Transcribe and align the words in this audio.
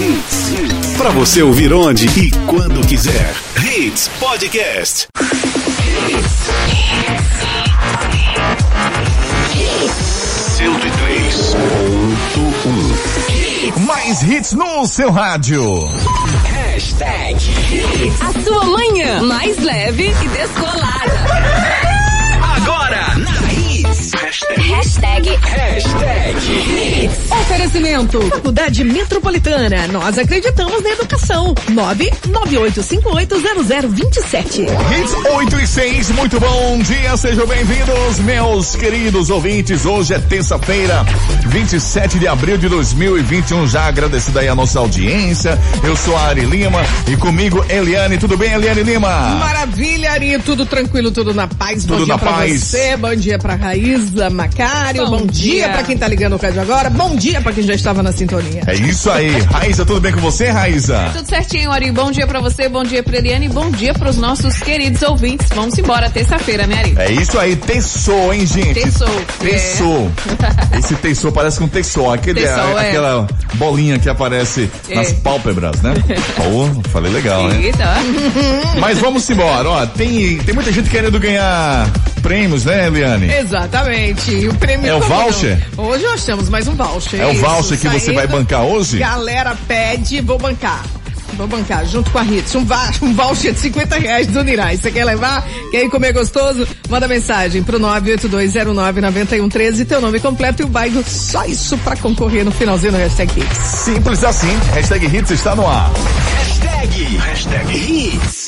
Hits. 0.00 0.96
Pra 0.96 1.10
você 1.10 1.42
ouvir 1.42 1.72
onde 1.72 2.06
e 2.06 2.30
quando 2.46 2.86
quiser. 2.86 3.34
Hits 3.64 4.08
Podcast. 4.20 5.08
Três 10.98 11.54
ponto 11.54 12.40
um. 12.68 13.80
Mais 13.86 14.22
hits 14.22 14.52
no 14.52 14.86
seu 14.86 15.10
rádio. 15.10 15.88
Hashtag 16.44 17.38
A 18.20 18.42
sua 18.42 18.64
manhã 18.64 19.22
mais 19.22 19.58
leve 19.58 20.14
e 20.22 20.28
descolada. 20.28 21.97
Hits. 24.28 24.44
Hashtag. 24.68 25.26
Hashtag 25.40 27.08
Oferecimento. 27.40 28.20
Faculdade 28.28 28.84
Metropolitana. 28.84 29.88
Nós 29.88 30.18
acreditamos 30.18 30.82
na 30.82 30.90
educação. 30.90 31.54
998580027. 31.70 34.64
Hits 34.64 35.14
8 35.34 35.60
e 35.60 35.66
6, 35.66 36.10
muito 36.10 36.38
bom 36.38 36.78
dia, 36.80 37.16
sejam 37.16 37.46
bem-vindos, 37.46 38.18
meus 38.20 38.76
queridos 38.76 39.30
ouvintes. 39.30 39.86
Hoje 39.86 40.12
é 40.12 40.18
terça-feira, 40.18 41.06
27 41.46 42.18
de 42.18 42.28
abril 42.28 42.58
de 42.58 42.68
2021. 42.68 43.66
Já 43.66 43.86
agradecido 43.86 44.40
aí 44.40 44.48
a 44.48 44.54
nossa 44.54 44.78
audiência. 44.78 45.58
Eu 45.82 45.96
sou 45.96 46.14
a 46.14 46.24
Ari 46.24 46.44
Lima 46.44 46.82
e 47.06 47.16
comigo 47.16 47.64
Eliane. 47.70 48.18
Tudo 48.18 48.36
bem, 48.36 48.52
Eliane 48.52 48.82
Lima? 48.82 49.08
Maravilha, 49.38 50.12
Ari. 50.12 50.38
Tudo 50.40 50.66
tranquilo, 50.66 51.10
tudo 51.10 51.32
na 51.32 51.48
paz. 51.48 51.84
Tudo 51.84 52.00
bom 52.00 52.04
dia 52.04 52.12
na 52.14 52.18
pra 52.18 52.32
paz. 52.32 52.60
você. 52.60 52.94
Bom 52.98 53.14
dia 53.14 53.38
pra 53.38 53.56
Raíza 54.18 54.30
Macário. 54.30 55.06
Bom 55.06 55.18
Bom, 55.18 55.26
dia. 55.26 55.52
dia 55.54 55.68
pra 55.70 55.82
quem 55.82 55.96
tá 55.96 56.08
ligando 56.08 56.34
o 56.34 56.36
rádio 56.36 56.60
agora. 56.60 56.90
Bom 56.90 57.14
dia 57.14 57.40
pra 57.40 57.52
quem 57.52 57.62
já 57.64 57.74
estava 57.74 58.02
na 58.02 58.12
sintonia. 58.12 58.62
É 58.66 58.74
isso 58.74 59.10
aí. 59.10 59.30
Raíza, 59.52 59.84
tudo 59.86 60.00
bem 60.00 60.12
com 60.12 60.20
você, 60.20 60.48
Raíza? 60.48 61.10
Tudo 61.14 61.28
certinho, 61.28 61.70
Ari. 61.70 61.90
Bom 61.92 62.10
dia 62.10 62.26
pra 62.26 62.40
você, 62.40 62.68
bom 62.68 62.82
dia 62.82 63.02
pra 63.02 63.16
Eliane 63.18 63.46
e 63.46 63.48
bom 63.48 63.70
dia 63.70 63.94
pros 63.94 64.16
nossos 64.16 64.56
queridos 64.58 65.02
ouvintes. 65.02 65.46
Vamos 65.54 65.78
embora, 65.78 66.10
terça-feira, 66.10 66.66
né, 66.66 66.78
Ari? 66.78 66.94
É 66.98 67.12
isso 67.12 67.38
aí, 67.38 67.54
Tessou, 67.56 68.34
hein, 68.34 68.44
gente? 68.46 68.74
Tessou. 68.74 69.08
Tessou. 69.40 70.10
Esse 70.78 70.94
Tessou 70.96 71.32
parece 71.32 71.58
com 71.58 71.68
Tessou, 71.68 72.12
aquele, 72.12 72.40
Tessou, 72.40 72.78
é. 72.78 72.88
aquela 72.88 73.26
bolinha 73.54 73.98
que 73.98 74.08
aparece 74.08 74.68
É. 74.88 74.94
nas 74.96 75.12
pálpebras, 75.12 75.80
né? 75.82 75.94
Oh, 76.50 76.88
falei 76.88 77.12
legal, 77.12 77.46
né? 77.48 77.56
Mas 78.80 78.98
vamos 78.98 79.28
embora, 79.28 79.68
ó, 79.68 79.86
tem, 79.86 80.38
tem 80.38 80.54
muita 80.54 80.72
gente 80.72 80.88
querendo 80.88 81.18
ganhar 81.18 81.90
prêmios, 82.28 82.64
né, 82.66 82.86
Eliane? 82.88 83.32
Exatamente. 83.32 84.30
E 84.30 84.48
o 84.48 84.54
prêmio 84.54 84.86
É 84.86 84.94
o 84.94 85.00
como 85.00 85.14
não? 85.14 85.22
voucher? 85.24 85.58
Hoje 85.78 86.04
nós 86.04 86.22
temos 86.24 86.48
mais 86.50 86.68
um 86.68 86.74
voucher. 86.74 87.20
É 87.20 87.26
o 87.26 87.32
isso. 87.32 87.40
voucher 87.40 87.78
que 87.78 87.88
você 87.88 88.12
vai 88.12 88.26
Saindo, 88.26 88.38
bancar 88.38 88.64
hoje? 88.66 88.98
Galera 88.98 89.56
pede, 89.66 90.20
vou 90.20 90.38
bancar. 90.38 90.84
Vou 91.38 91.46
bancar, 91.46 91.86
junto 91.86 92.10
com 92.10 92.18
a 92.18 92.24
Hits. 92.24 92.54
Um, 92.54 92.66
um 93.02 93.14
voucher 93.14 93.54
de 93.54 93.60
50 93.60 93.96
reais 93.98 94.26
do 94.26 94.42
Nirai. 94.44 94.76
Você 94.76 94.90
quer 94.90 95.04
levar? 95.06 95.42
Quer 95.70 95.84
ir 95.84 95.88
comer 95.88 96.12
gostoso? 96.12 96.66
Manda 96.90 97.06
mensagem 97.08 97.62
pro 97.62 97.78
982099113, 97.80 99.86
teu 99.86 100.00
nome 100.00 100.18
completo 100.20 100.60
e 100.62 100.64
o 100.64 100.68
bairro. 100.68 101.02
Só 101.06 101.44
isso 101.46 101.78
pra 101.78 101.96
concorrer 101.96 102.44
no 102.44 102.50
finalzinho 102.50 102.92
do 102.92 102.98
hashtag 102.98 103.40
Hits. 103.40 103.56
Simples 103.56 104.22
assim, 104.24 104.54
hashtag 104.74 105.06
Hits 105.16 105.30
está 105.30 105.54
no 105.54 105.66
ar. 105.66 105.90
Hashtag 106.36 107.16
Hashtag 107.18 107.72
Hits 107.74 108.47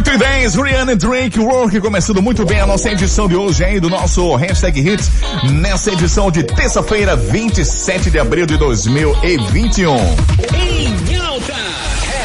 8 0.00 0.12
e 0.12 0.16
10, 0.16 0.54
Rihanna 0.54 0.96
Drake 0.96 1.38
Work, 1.38 1.78
começando 1.78 2.22
muito 2.22 2.42
bem 2.46 2.58
a 2.58 2.66
nossa 2.66 2.90
edição 2.90 3.28
de 3.28 3.36
hoje 3.36 3.62
aí 3.62 3.78
do 3.78 3.90
nosso 3.90 4.34
hashtag 4.34 4.80
Hits, 4.80 5.10
nessa 5.52 5.92
edição 5.92 6.30
de 6.30 6.42
terça-feira, 6.42 7.14
27 7.14 8.10
de 8.10 8.18
abril 8.18 8.46
de 8.46 8.56
2021. 8.56 9.94
Em 10.54 10.90
alta 10.94 11.09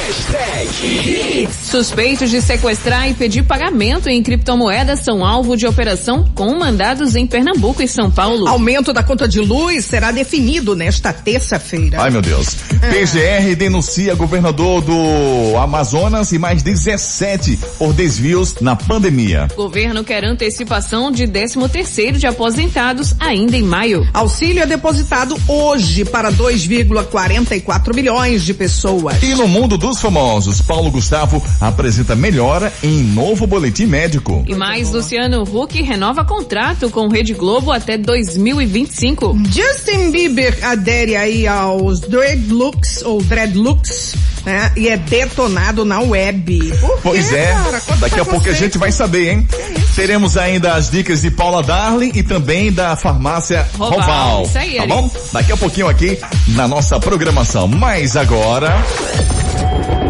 Hashtag 0.05 1.49
Suspeitos 1.51 2.29
de 2.29 2.39
sequestrar 2.39 3.09
e 3.09 3.15
pedir 3.15 3.43
pagamento 3.43 4.07
em 4.07 4.21
criptomoedas 4.21 4.99
são 4.99 5.25
alvo 5.25 5.57
de 5.57 5.65
operação 5.65 6.23
com 6.35 6.59
mandados 6.59 7.15
em 7.15 7.25
Pernambuco 7.25 7.81
e 7.81 7.87
São 7.87 8.11
Paulo. 8.11 8.47
Aumento 8.47 8.93
da 8.93 9.01
conta 9.01 9.27
de 9.27 9.39
luz 9.39 9.83
será 9.85 10.11
definido 10.11 10.75
nesta 10.75 11.11
terça-feira. 11.11 11.99
Ai 11.99 12.11
meu 12.11 12.21
Deus. 12.21 12.55
PGR 12.81 13.55
denuncia 13.57 14.13
governador 14.13 14.81
do 14.81 15.57
Amazonas 15.57 16.31
e 16.31 16.37
mais 16.37 16.61
17 16.61 17.59
por 17.79 17.91
desvios 17.91 18.55
na 18.61 18.75
pandemia. 18.75 19.47
O 19.53 19.63
governo 19.63 20.03
quer 20.03 20.23
antecipação 20.23 21.11
de 21.11 21.25
13 21.27 21.67
terceiro 21.67 22.19
de 22.19 22.27
aposentados 22.27 23.15
ainda 23.19 23.57
em 23.57 23.63
maio. 23.63 24.07
Auxílio 24.13 24.61
é 24.61 24.67
depositado 24.67 25.35
hoje 25.47 26.05
para 26.05 26.31
2,44 26.31 27.95
milhões 27.95 28.43
de 28.43 28.53
pessoas. 28.53 29.21
E 29.23 29.33
no 29.33 29.47
mundo 29.47 29.77
dos 29.77 29.94
famosos, 30.01 30.61
Paulo 30.61 30.89
Gustavo 30.91 31.41
apresenta 31.59 32.15
melhora 32.15 32.71
em 32.83 33.01
novo 33.03 33.45
boletim 33.47 33.85
médico. 33.85 34.43
E 34.47 34.55
mais, 34.55 34.91
Luciano 34.91 35.43
Huck 35.43 35.81
renova 35.81 36.23
contrato 36.23 36.89
com 36.89 37.07
Rede 37.07 37.33
Globo 37.33 37.71
até 37.71 37.97
2025. 37.97 39.37
Justin 39.51 40.11
Bieber 40.11 40.57
adere 40.63 41.15
aí 41.15 41.47
aos 41.47 41.99
dreadlocks 42.01 43.01
ou 43.03 43.21
dreadlocks, 43.21 44.15
né? 44.45 44.71
E 44.75 44.87
é 44.87 44.97
detonado 44.97 45.83
na 45.85 45.99
web. 45.99 46.59
Por 46.79 46.99
Pois 47.01 47.29
quê, 47.29 47.35
é, 47.35 47.53
cara? 47.53 47.81
Daqui 47.99 48.19
a 48.19 48.25
pouco 48.25 48.49
a 48.49 48.53
gente 48.53 48.77
vai 48.77 48.91
saber, 48.91 49.31
hein? 49.31 49.47
Teremos 49.95 50.37
ainda 50.37 50.73
as 50.73 50.89
dicas 50.89 51.21
de 51.21 51.31
Paula 51.31 51.63
Darling 51.63 52.11
e 52.15 52.21
também 52.23 52.71
da 52.71 52.95
farmácia 52.95 53.65
Roval. 53.77 53.99
Roval. 53.99 54.43
Isso 54.43 54.57
aí, 54.57 54.75
tá 54.75 54.81
Ari. 54.83 54.87
bom? 54.89 55.11
Daqui 55.31 55.51
a 55.51 55.57
pouquinho 55.57 55.87
aqui 55.87 56.19
na 56.49 56.67
nossa 56.67 56.99
programação. 56.99 57.67
Mas 57.67 58.15
agora, 58.17 58.75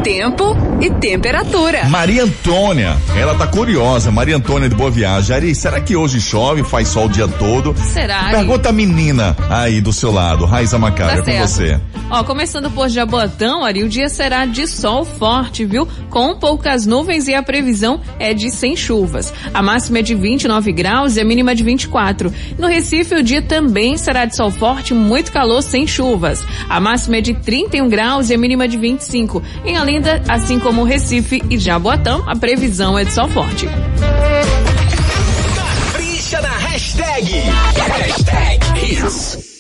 Tempo 0.06 0.56
e 0.80 0.88
temperatura. 0.92 1.86
Maria 1.86 2.26
Antônia, 2.26 2.96
ela 3.18 3.34
tá 3.34 3.48
curiosa, 3.48 4.12
Maria 4.12 4.36
Antônia 4.36 4.70
de 4.70 4.76
Boa 4.76 4.92
Viagem. 4.92 5.36
Ari, 5.36 5.56
será 5.56 5.82
que 5.82 5.96
hoje 5.96 6.22
chove, 6.22 6.64
faz 6.64 6.90
sol 6.90 7.08
o 7.08 7.10
dia 7.10 7.28
todo? 7.28 7.76
Será? 7.76 8.30
Pergunta 8.30 8.70
a 8.70 8.72
menina 8.72 9.36
aí 9.50 9.82
do 9.82 9.92
seu 9.92 10.12
lado, 10.12 10.46
Raiza 10.46 10.78
Macário, 10.78 11.24
Tá 11.24 11.32
com 11.32 11.40
você. 11.40 11.82
Ó, 12.12 12.24
começando 12.24 12.70
por 12.70 12.88
Jabotão, 12.88 13.66
Ari, 13.66 13.84
o 13.84 13.90
dia 13.90 14.08
será 14.08 14.46
de 14.46 14.68
sol 14.68 15.04
forte, 15.04 15.66
viu? 15.66 15.88
Com 16.12 16.36
poucas 16.36 16.86
nuvens 16.86 17.28
e 17.28 17.34
a 17.34 17.42
previsão 17.42 18.00
é 18.20 18.32
de 18.32 18.52
sem 18.52 18.76
chuvas. 18.76 19.34
A 19.52 19.64
máxima 19.64 19.98
é 20.00 20.02
de 20.04 20.14
29 20.14 20.72
graus 20.72 21.16
e 21.16 21.22
a 21.22 21.26
mínima 21.26 21.56
de 21.56 21.64
24. 21.64 22.32
No 22.60 22.68
Recife, 22.68 23.16
o 23.16 23.24
dia 23.24 23.42
também 23.42 23.98
será 23.98 24.26
de 24.26 24.36
sol 24.36 24.52
forte, 24.52 24.94
muito 24.94 25.32
calor 25.32 25.64
sem 25.64 25.88
chuvas. 25.88 26.44
A 26.70 26.80
máxima 26.80 27.18
é 27.18 27.22
de 27.22 27.34
31 27.34 27.90
graus 27.90 28.30
e 28.30 28.36
a 28.36 28.38
mínima 28.38 28.68
de 28.68 28.78
25. 28.78 29.42
Em 29.66 29.76
Olinda, 29.96 30.22
assim 30.28 30.60
como 30.60 30.84
Recife 30.84 31.42
e 31.50 31.58
Jaboatão, 31.58 32.28
a 32.28 32.36
previsão 32.36 33.00
é 33.00 33.06
de 33.06 33.14
sol 33.14 33.30
forte. 33.30 33.66
Na 36.42 36.58
hashtag 36.58 37.34
Hashtag 37.34 39.55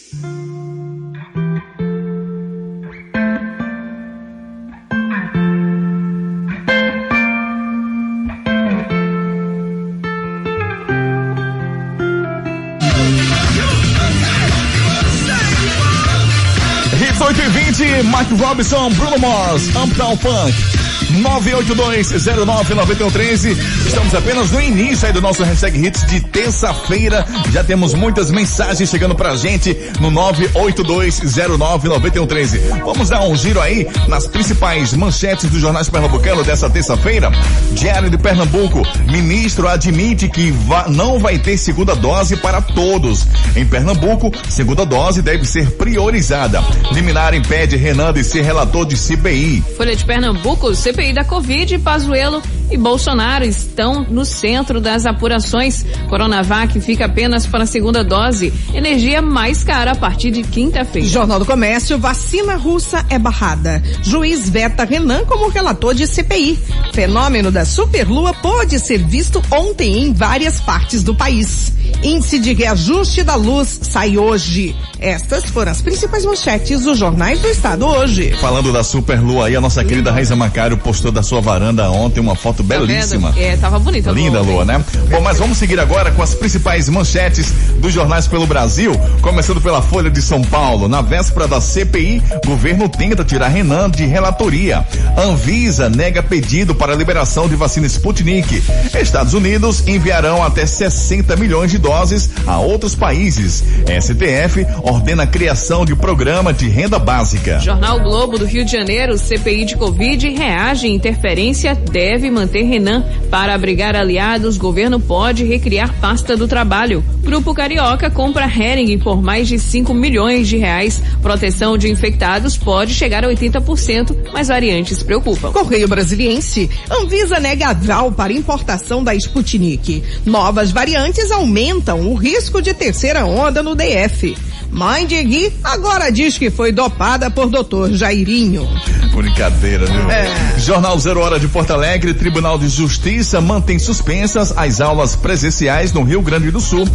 8 17.77 17.81
e 17.81 18.03
20, 18.03 18.03
Mark 18.03 18.31
Robinson, 18.39 18.89
Bruno 18.93 19.17
Mars, 19.17 19.67
Uptown 19.75 20.17
Funk. 20.17 20.84
982099113. 21.23 23.57
Estamos 23.85 24.13
apenas 24.13 24.51
no 24.51 24.61
início 24.61 25.07
aí 25.07 25.13
do 25.13 25.21
nosso 25.21 25.41
hashtag 25.43 25.85
Hits 25.85 26.05
de 26.05 26.19
terça-feira. 26.21 27.25
Já 27.51 27.63
temos 27.63 27.93
muitas 27.93 28.29
mensagens 28.31 28.89
chegando 28.89 29.13
pra 29.15 29.35
gente 29.35 29.75
no 29.99 30.09
982099113. 30.11 32.59
Vamos 32.83 33.09
dar 33.09 33.21
um 33.23 33.35
giro 33.35 33.61
aí 33.61 33.87
nas 34.07 34.25
principais 34.27 34.93
manchetes 34.93 35.49
dos 35.49 35.59
jornais 35.61 35.89
pernambucanos 35.89 36.45
dessa 36.45 36.69
terça-feira. 36.69 37.31
Diário 37.73 38.09
de 38.09 38.17
Pernambuco. 38.17 38.81
Ministro 39.11 39.67
admite 39.67 40.29
que 40.29 40.53
não 40.89 41.19
vai 41.19 41.37
ter 41.37 41.57
segunda 41.57 41.93
dose 41.95 42.37
para 42.37 42.61
todos. 42.61 43.27
Em 43.55 43.65
Pernambuco, 43.65 44.31
segunda 44.49 44.85
dose 44.85 45.21
deve 45.21 45.45
ser 45.45 45.71
priorizada. 45.71 46.63
Liminar 46.91 47.33
impede 47.33 47.75
Renan 47.75 48.13
de 48.13 48.23
ser 48.23 48.41
relator 48.41 48.85
de 48.85 48.95
CPI. 48.97 49.63
Folha 49.77 49.95
de 49.95 50.05
Pernambuco, 50.05 50.75
CPI 50.75 51.04
da 51.13 51.23
Covid, 51.23 51.79
Pazuello 51.79 52.41
e 52.71 52.77
Bolsonaro 52.77 53.45
estão 53.45 54.05
no 54.09 54.25
centro 54.25 54.81
das 54.81 55.05
apurações. 55.05 55.85
Coronavac 56.09 56.79
fica 56.79 57.05
apenas 57.05 57.45
para 57.45 57.63
a 57.63 57.67
segunda 57.67 58.03
dose. 58.03 58.53
Energia 58.73 59.21
mais 59.21 59.63
cara 59.63 59.91
a 59.91 59.95
partir 59.95 60.31
de 60.31 60.43
quinta-feira. 60.43 61.07
Jornal 61.07 61.39
do 61.39 61.45
Comércio, 61.45 61.97
vacina 61.97 62.55
russa 62.55 63.05
é 63.09 63.17
barrada. 63.17 63.81
Juiz 64.01 64.49
veta 64.49 64.83
Renan 64.83 65.25
como 65.25 65.49
relator 65.49 65.93
de 65.93 66.07
CPI. 66.07 66.59
Fenômeno 66.93 67.51
da 67.51 67.65
superlua 67.65 68.33
pôde 68.33 68.79
ser 68.79 68.99
visto 68.99 69.41
ontem 69.51 70.05
em 70.05 70.13
várias 70.13 70.59
partes 70.59 71.03
do 71.03 71.15
país. 71.15 71.73
Índice 72.03 72.39
de 72.39 72.53
reajuste 72.53 73.23
da 73.23 73.35
luz 73.35 73.79
sai 73.81 74.17
hoje. 74.17 74.75
Estas 74.99 75.45
foram 75.45 75.71
as 75.71 75.81
principais 75.81 76.25
manchetes 76.25 76.81
dos 76.81 76.97
jornais 76.97 77.39
do 77.39 77.47
estado 77.47 77.85
hoje. 77.85 78.31
Falando 78.39 78.71
da 78.71 78.83
superlua 78.83 79.47
aí, 79.47 79.55
a 79.55 79.61
nossa 79.61 79.83
querida 79.83 80.11
Raíza 80.11 80.35
Macário 80.35 80.77
postou 80.77 81.11
da 81.11 81.23
sua 81.23 81.41
varanda 81.41 81.89
ontem 81.89 82.19
uma 82.19 82.35
foto 82.35 82.54
belíssima. 82.63 83.31
Tá 83.31 83.39
é, 83.39 83.57
tava 83.57 83.79
bonita. 83.79 84.11
Linda 84.11 84.41
lua, 84.41 84.65
né? 84.65 84.83
Bom, 85.09 85.21
mas 85.21 85.37
vamos 85.37 85.57
seguir 85.57 85.79
agora 85.79 86.11
com 86.11 86.21
as 86.21 86.33
principais 86.33 86.89
manchetes 86.89 87.51
dos 87.79 87.93
jornais 87.93 88.27
pelo 88.27 88.47
Brasil, 88.47 88.93
começando 89.21 89.61
pela 89.61 89.81
Folha 89.81 90.09
de 90.09 90.21
São 90.21 90.41
Paulo. 90.41 90.87
Na 90.87 91.01
véspera 91.01 91.47
da 91.47 91.61
CPI, 91.61 92.21
governo 92.45 92.89
tenta 92.89 93.23
tirar 93.23 93.47
Renan 93.47 93.89
de 93.89 94.05
relatoria. 94.05 94.85
Anvisa 95.17 95.89
nega 95.89 96.21
pedido 96.21 96.75
para 96.75 96.95
liberação 96.95 97.47
de 97.47 97.55
vacina 97.55 97.87
Sputnik. 97.87 98.63
Estados 98.99 99.33
Unidos 99.33 99.87
enviarão 99.87 100.43
até 100.43 100.65
60 100.65 101.35
milhões 101.35 101.71
de 101.71 101.77
doses 101.77 102.29
a 102.47 102.59
outros 102.59 102.95
países. 102.95 103.63
STF 104.01 104.65
ordena 104.81 105.23
a 105.23 105.27
criação 105.27 105.85
de 105.85 105.95
programa 105.95 106.53
de 106.53 106.67
renda 106.67 106.99
básica. 106.99 107.59
Jornal 107.59 107.99
Globo 107.99 108.37
do 108.37 108.45
Rio 108.45 108.65
de 108.65 108.71
Janeiro, 108.71 109.17
CPI 109.17 109.65
de 109.65 109.75
Covid 109.75 110.29
reage 110.29 110.87
interferência, 110.87 111.75
deve 111.75 112.29
manter 112.29 112.44
Renan. 112.45 113.03
Para 113.29 113.53
abrigar 113.53 113.95
aliados, 113.95 114.57
governo 114.57 114.99
pode 114.99 115.43
recriar 115.43 115.93
pasta 115.99 116.35
do 116.37 116.47
trabalho. 116.47 117.03
Grupo 117.21 117.53
Carioca 117.53 118.09
compra 118.09 118.45
Hering 118.45 118.97
por 118.99 119.21
mais 119.21 119.47
de 119.47 119.59
5 119.59 119.93
milhões 119.93 120.47
de 120.47 120.57
reais. 120.57 121.01
Proteção 121.21 121.77
de 121.77 121.89
infectados 121.89 122.57
pode 122.57 122.93
chegar 122.93 123.25
a 123.25 123.27
80%, 123.27 124.15
mas 124.31 124.47
variantes 124.47 125.01
preocupam. 125.01 125.51
Correio 125.51 125.87
Brasiliense, 125.87 126.69
Anvisa 126.89 127.39
nega 127.39 127.69
aval 127.69 128.11
para 128.11 128.33
importação 128.33 129.03
da 129.03 129.15
Sputnik. 129.15 130.03
Novas 130.25 130.71
variantes 130.71 131.31
aumentam 131.31 132.01
o 132.01 132.15
risco 132.15 132.61
de 132.61 132.73
terceira 132.73 133.25
onda 133.25 133.63
no 133.63 133.75
DF. 133.75 134.35
Mãe 134.71 135.05
de 135.05 135.21
Gui 135.23 135.53
agora 135.63 136.11
diz 136.11 136.37
que 136.37 136.49
foi 136.49 136.71
dopada 136.71 137.29
por 137.29 137.47
doutor 137.47 137.91
Jairinho. 137.93 138.67
Brincadeira, 139.13 139.85
viu? 139.85 140.11
É. 140.11 140.59
Jornal 140.59 140.99
Zero 140.99 141.21
Hora 141.21 141.39
de 141.39 141.47
Porto 141.47 141.71
Alegre, 141.71 142.13
Tribunal 142.13 142.57
de 142.57 142.67
Justiça 142.67 143.39
mantém 143.39 143.79
suspensas 143.79 144.53
as 144.57 144.81
aulas 144.81 145.15
presenciais 145.15 145.93
no 145.93 146.03
Rio 146.03 146.21
Grande 146.21 146.51
do 146.51 146.59
Sul. 146.59 146.85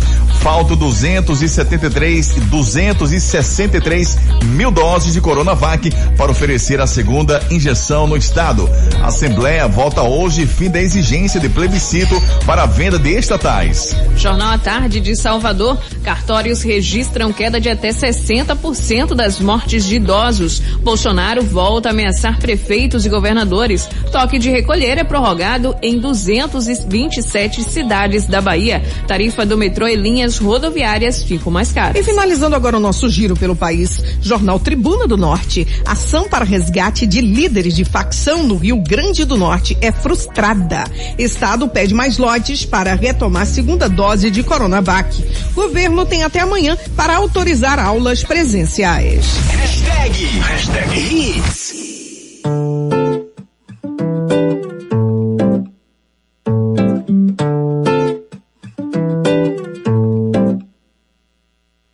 Faltam 0.40 0.76
273, 0.76 2.34
263 2.50 4.18
mil 4.44 4.70
doses 4.70 5.14
de 5.14 5.20
Coronavac 5.20 5.90
para 6.16 6.30
oferecer 6.30 6.80
a 6.80 6.86
segunda 6.86 7.42
injeção 7.50 8.06
no 8.06 8.16
estado. 8.16 8.68
A 9.02 9.06
Assembleia 9.06 9.66
volta 9.66 10.02
hoje 10.02 10.46
fim 10.46 10.70
da 10.70 10.80
exigência 10.80 11.40
de 11.40 11.48
plebiscito 11.48 12.20
para 12.46 12.62
a 12.62 12.66
venda 12.66 12.98
de 12.98 13.10
estatais. 13.10 13.94
Jornal 14.16 14.52
à 14.52 14.58
Tarde 14.58 15.00
de 15.00 15.16
Salvador, 15.16 15.78
cartórios 16.02 16.62
registram 16.62 17.32
queda 17.32 17.59
de 17.60 17.68
até 17.68 17.90
60% 17.90 19.14
das 19.14 19.38
mortes 19.38 19.84
de 19.84 19.96
idosos. 19.96 20.60
Bolsonaro 20.82 21.42
volta 21.42 21.90
a 21.90 21.92
ameaçar 21.92 22.38
prefeitos 22.38 23.04
e 23.04 23.08
governadores. 23.08 23.88
Toque 24.10 24.38
de 24.38 24.50
recolher 24.50 24.98
é 24.98 25.04
prorrogado 25.04 25.76
em 25.82 25.98
227 25.98 27.62
cidades 27.62 28.26
da 28.26 28.40
Bahia. 28.40 28.82
Tarifa 29.06 29.44
do 29.44 29.56
metrô 29.56 29.86
e 29.86 29.94
linhas 29.94 30.38
rodoviárias 30.38 31.22
ficam 31.22 31.52
mais 31.52 31.70
caras. 31.70 32.00
E 32.00 32.02
finalizando 32.02 32.56
agora 32.56 32.76
o 32.76 32.80
nosso 32.80 33.08
giro 33.08 33.36
pelo 33.36 33.54
país, 33.54 34.02
Jornal 34.22 34.58
Tribuna 34.58 35.06
do 35.06 35.16
Norte. 35.16 35.66
Ação 35.84 36.28
para 36.28 36.44
resgate 36.44 37.06
de 37.06 37.20
líderes 37.20 37.74
de 37.76 37.84
facção 37.84 38.42
no 38.42 38.56
Rio 38.56 38.82
Grande 38.82 39.24
do 39.24 39.36
Norte 39.36 39.76
é 39.80 39.92
frustrada. 39.92 40.84
Estado 41.18 41.68
pede 41.68 41.92
mais 41.92 42.16
lotes 42.16 42.64
para 42.64 42.94
retomar 42.94 43.46
segunda 43.46 43.88
dose 43.88 44.30
de 44.30 44.42
Coronavac. 44.42 45.22
Governo 45.54 46.06
tem 46.06 46.22
até 46.22 46.40
amanhã 46.40 46.76
para 46.96 47.16
autorizar 47.16 47.49
aulas 47.80 48.22
presenciais. 48.22 49.26
Hashtag, 49.48 50.24
hashtag 50.38 50.98
hits. 50.98 51.72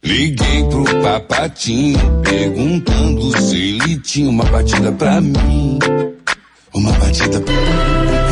Liguei 0.05 0.65
pro 0.69 0.85
papatinho, 1.03 1.99
perguntando 2.23 3.41
se 3.41 3.57
ele 3.57 3.99
tinha 4.01 4.29
uma 4.29 4.45
batida 4.45 4.93
pra 4.93 5.23
mim. 5.23 5.79
Uma 6.75 6.93
batida 6.93 7.41
pra 7.41 8.26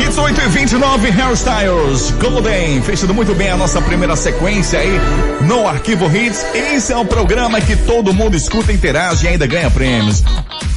Hits 0.00 0.18
8 0.18 0.40
e 0.40 0.48
29 0.48 1.10
Hairstyles 1.10 2.10
Golden. 2.20 2.82
Fechando 2.82 3.14
muito 3.14 3.34
bem 3.34 3.50
a 3.50 3.56
nossa 3.56 3.80
primeira 3.80 4.14
sequência 4.16 4.78
aí 4.78 5.00
no 5.42 5.66
Arquivo 5.66 6.06
Hits. 6.14 6.44
Esse 6.54 6.92
é 6.92 6.96
o 6.96 7.04
programa 7.04 7.60
que 7.60 7.76
todo 7.76 8.12
mundo 8.12 8.36
escuta, 8.36 8.72
interage 8.72 9.26
e 9.26 9.28
ainda 9.28 9.46
ganha 9.46 9.70
prêmios. 9.70 10.22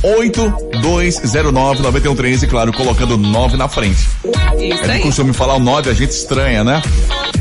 8209-9113, 0.04 2.48
claro, 2.48 2.72
colocando 2.74 3.18
9 3.18 3.57
na 3.57 3.68
frente. 3.68 4.07
Isso 4.57 4.84
É 4.84 4.86
de 4.86 4.92
aí. 4.92 5.01
costume 5.01 5.34
falar 5.34 5.56
o 5.56 5.60
9, 5.60 5.90
a 5.90 5.94
gente 5.94 6.12
estranha, 6.12 6.63
né? 6.63 6.81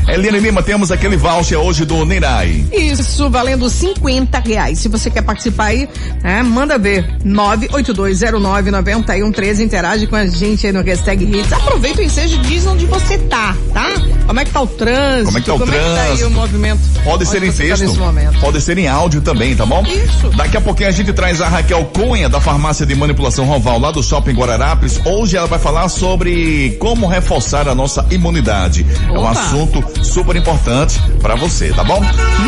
Eliane 0.07 0.39
Lima, 0.39 0.63
temos 0.63 0.91
aquele 0.91 1.15
voucher 1.15 1.59
hoje 1.59 1.85
do 1.85 2.03
Nirai. 2.03 2.65
Isso, 2.71 3.29
valendo 3.29 3.69
50 3.69 4.39
reais. 4.39 4.79
Se 4.79 4.87
você 4.87 5.11
quer 5.11 5.21
participar 5.21 5.65
aí, 5.65 5.87
é, 6.23 6.41
manda 6.41 6.79
ver. 6.79 7.05
982099113, 7.23 9.59
interage 9.59 10.07
com 10.07 10.15
a 10.15 10.25
gente 10.25 10.65
aí 10.65 10.73
no 10.73 10.81
hashtag 10.81 11.23
Hits. 11.25 11.53
Aproveita 11.53 12.01
o 12.01 12.03
ensejo 12.03 12.33
e 12.35 12.39
diz 12.39 12.65
onde 12.65 12.87
você 12.87 13.19
tá, 13.19 13.55
tá? 13.71 13.87
Como 14.25 14.39
é 14.39 14.45
que 14.45 14.51
tá 14.51 14.61
o 14.61 14.67
trânsito? 14.67 15.25
Como 15.25 15.37
é 15.37 15.41
que 15.41 15.47
tá 15.47 15.53
o 15.53 15.57
é 15.57 15.59
que 15.65 15.71
tá 15.71 15.77
aí 15.77 15.83
trânsito? 16.07 16.27
o 16.27 16.31
movimento? 16.31 16.79
Pode 17.03 17.25
ser 17.27 17.43
em 17.43 17.51
tá 17.51 17.57
texto, 17.57 17.95
momento? 17.99 18.39
pode 18.39 18.61
ser 18.61 18.77
em 18.79 18.87
áudio 18.87 19.21
também, 19.21 19.55
tá 19.55 19.65
bom? 19.65 19.83
Isso. 19.83 20.29
Daqui 20.35 20.57
a 20.57 20.61
pouquinho 20.61 20.89
a 20.89 20.91
gente 20.91 21.13
traz 21.13 21.39
a 21.41 21.47
Raquel 21.47 21.85
Cunha, 21.93 22.27
da 22.29 22.41
farmácia 22.49 22.83
de 22.83 22.95
manipulação 22.95 23.45
Roval, 23.45 23.79
lá 23.79 23.91
do 23.91 24.01
Shopping 24.01 24.33
Guararapes. 24.33 24.99
Hoje 25.05 25.37
ela 25.37 25.45
vai 25.45 25.59
falar 25.59 25.87
sobre 25.87 26.75
como 26.79 27.05
reforçar 27.05 27.67
a 27.67 27.75
nossa 27.75 28.03
imunidade. 28.09 28.83
É 29.07 29.11
um 29.11 29.19
Opa. 29.19 29.29
assunto 29.29 30.03
super 30.03 30.35
importante 30.35 30.99
pra 31.21 31.35
você, 31.35 31.69
tá 31.71 31.83
bom? 31.83 32.01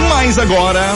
Mas 0.10 0.40
agora, 0.40 0.96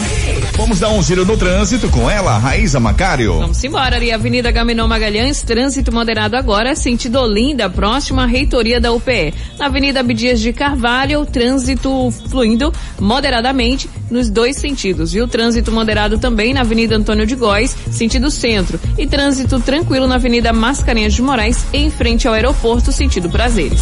vamos 0.58 0.80
dar 0.80 0.90
um 0.90 1.04
giro 1.04 1.24
no 1.24 1.38
trânsito 1.38 1.88
com 1.90 2.10
ela, 2.10 2.36
Raíza 2.40 2.80
Macário. 2.80 3.38
Vamos 3.38 3.64
embora 3.64 3.96
ali, 3.96 4.12
Avenida 4.12 4.50
Gaminon 4.50 4.88
Magalhães, 4.88 5.44
trânsito 5.44 5.94
moderado 5.94 6.36
agora, 6.36 6.76
sentido 6.76 7.20
Olinda, 7.20 7.70
próxima 7.70 8.24
à 8.24 8.26
reitoria 8.26 8.82
da 8.82 8.92
UPE. 8.92 9.36
Na 9.60 9.68
Avenida 9.68 10.00
Abdias 10.00 10.40
de 10.40 10.52
Carvalho, 10.52 11.28
trânsito 11.28 12.12
fluindo 12.28 12.74
moderadamente 13.00 13.88
nos 14.10 14.30
dois 14.30 14.58
sentidos, 14.58 15.14
viu? 15.14 15.28
Trânsito 15.28 15.72
moderado 15.72 16.18
também 16.18 16.54
na 16.54 16.62
Avenida 16.62 16.96
Antônio 16.96 17.26
de 17.26 17.36
Góes, 17.36 17.76
sentido 17.92 18.32
centro. 18.32 18.80
E 18.98 19.08
trânsito 19.08 19.60
tranquilo 19.60 20.08
na 20.08 20.16
Avenida 20.16 20.54
Mascarenhas 20.54 21.14
de 21.14 21.22
Moraes, 21.22 21.66
em 21.74 21.90
frente 21.90 22.28
ao 22.28 22.34
aeroporto, 22.34 22.92
sentido 22.92 23.30
Prazeres. 23.30 23.80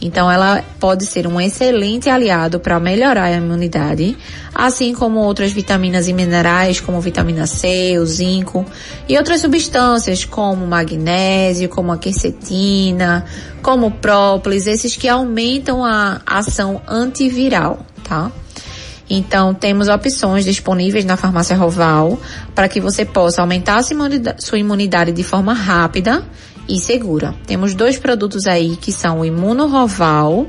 Então, 0.00 0.30
ela 0.30 0.64
pode 0.78 1.04
ser 1.04 1.26
um 1.26 1.40
excelente 1.40 2.08
aliado 2.08 2.60
para 2.60 2.78
melhorar 2.78 3.24
a 3.24 3.32
imunidade, 3.32 4.16
assim 4.54 4.94
como 4.94 5.18
outras 5.18 5.50
vitaminas 5.50 6.06
e 6.06 6.12
minerais, 6.12 6.78
como 6.78 7.00
vitamina 7.00 7.46
C, 7.46 7.98
o 7.98 8.06
zinco, 8.06 8.64
e 9.08 9.18
outras 9.18 9.40
substâncias 9.40 10.24
como 10.24 10.64
magnésio, 10.66 11.68
como 11.68 11.90
a 11.90 11.98
quercetina, 11.98 13.24
como 13.60 13.90
própolis, 13.90 14.68
esses 14.68 14.96
que 14.96 15.08
aumentam 15.08 15.84
a 15.84 16.20
ação 16.24 16.80
antiviral, 16.86 17.84
tá? 18.04 18.30
Então, 19.10 19.54
temos 19.54 19.88
opções 19.88 20.44
disponíveis 20.44 21.04
na 21.04 21.16
farmácia 21.16 21.56
Roval 21.56 22.20
para 22.54 22.68
que 22.68 22.80
você 22.80 23.04
possa 23.04 23.40
aumentar 23.40 23.82
sua 23.82 24.58
imunidade 24.58 25.12
de 25.12 25.24
forma 25.24 25.54
rápida 25.54 26.22
e 26.68 26.78
segura. 26.78 27.34
Temos 27.46 27.74
dois 27.74 27.98
produtos 27.98 28.46
aí 28.46 28.76
que 28.76 28.92
são 28.92 29.20
o 29.20 29.24
Imuno 29.24 29.66
Roval, 29.66 30.46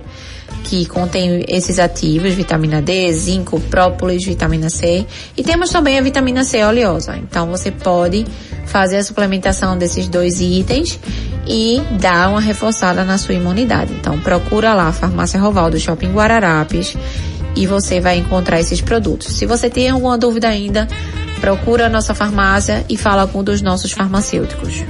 que 0.64 0.86
contém 0.86 1.46
esses 1.48 1.80
ativos, 1.80 2.34
vitamina 2.34 2.82
D, 2.82 3.12
zinco, 3.14 3.60
própolis, 3.62 4.24
vitamina 4.24 4.70
C, 4.70 5.06
e 5.38 5.44
temos 5.44 5.70
também 5.70 5.98
a 5.98 6.02
vitamina 6.02 6.44
C 6.44 6.64
oleosa. 6.64 7.18
Então 7.18 7.48
você 7.48 7.72
pode 7.72 8.26
fazer 8.66 8.98
a 8.98 9.04
suplementação 9.04 9.78
desses 9.78 10.08
dois 10.08 10.42
itens 10.42 11.00
e 11.48 11.82
dar 12.00 12.30
uma 12.30 12.42
reforçada 12.42 13.04
na 13.04 13.18
sua 13.18 13.36
imunidade. 13.36 13.94
Então 13.94 14.20
procura 14.20 14.74
lá 14.74 14.90
a 14.90 14.94
farmácia 14.94 15.40
Roval 15.40 15.72
do 15.72 15.80
Shopping 15.80 16.12
Guararapes 16.12 16.96
e 17.56 17.66
você 17.66 18.00
vai 18.00 18.18
encontrar 18.18 18.60
esses 18.60 18.82
produtos. 18.82 19.38
Se 19.38 19.46
você 19.46 19.70
tem 19.70 19.90
alguma 19.90 20.18
dúvida 20.18 20.48
ainda, 20.48 20.88
procura 21.40 21.88
a 21.88 21.90
nossa 21.90 22.14
farmácia 22.14 22.86
e 22.88 22.98
fala 22.98 23.26
com 23.26 23.40
um 23.40 23.44
dos 23.44 23.62
nossos 23.62 23.92
farmacêuticos. 23.92 24.84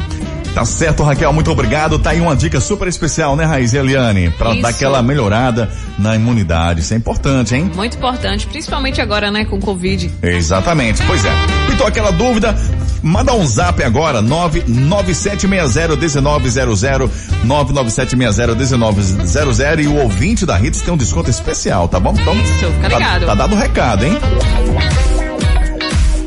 Tá 0.53 0.65
certo, 0.65 1.03
Raquel, 1.03 1.32
muito 1.32 1.51
obrigado. 1.51 1.98
Tá 2.00 2.10
aí 2.12 2.20
uma 2.20 2.36
dica 2.36 2.60
super 2.60 2.88
especial, 2.88 3.36
né, 3.36 3.46
Raiz 3.46 3.74
e 3.74 3.77
Eliane? 3.77 4.29
Pra 4.32 4.51
Isso. 4.51 4.62
dar 4.62 4.70
aquela 4.70 5.01
melhorada 5.01 5.70
na 5.98 6.15
imunidade. 6.15 6.82
Isso 6.82 6.94
é 6.94 6.98
importante, 6.98 7.56
hein? 7.56 7.72
Muito 7.75 7.98
importante, 7.98 8.46
principalmente 8.48 9.01
agora, 9.01 9.32
né, 9.32 9.46
com 9.46 9.60
Covid. 9.60 10.12
Exatamente, 10.22 11.01
pois 11.03 11.24
é. 11.24 11.32
Então, 11.72 11.88
aquela 11.88 12.12
dúvida, 12.12 12.56
manda 13.01 13.34
um 13.34 13.46
zap 13.46 13.82
agora, 13.84 14.22
997601900, 14.22 17.10
997601900 17.46 19.84
e 19.84 19.88
o 19.88 19.96
ouvinte 19.98 20.46
da 20.46 20.60
Hits 20.60 20.82
tem 20.82 20.94
um 20.94 20.98
desconto 20.98 21.29
especial, 21.29 21.88
tá 21.88 22.00
bom? 22.00 22.13
Então, 22.20 22.34
Isso, 22.34 22.53
fica 22.53 22.89
tá, 22.89 22.98
ligado. 22.98 23.25
tá 23.25 23.36
dado 23.36 23.56
o 23.56 23.58
recado, 23.58 24.06
hein? 24.06 24.18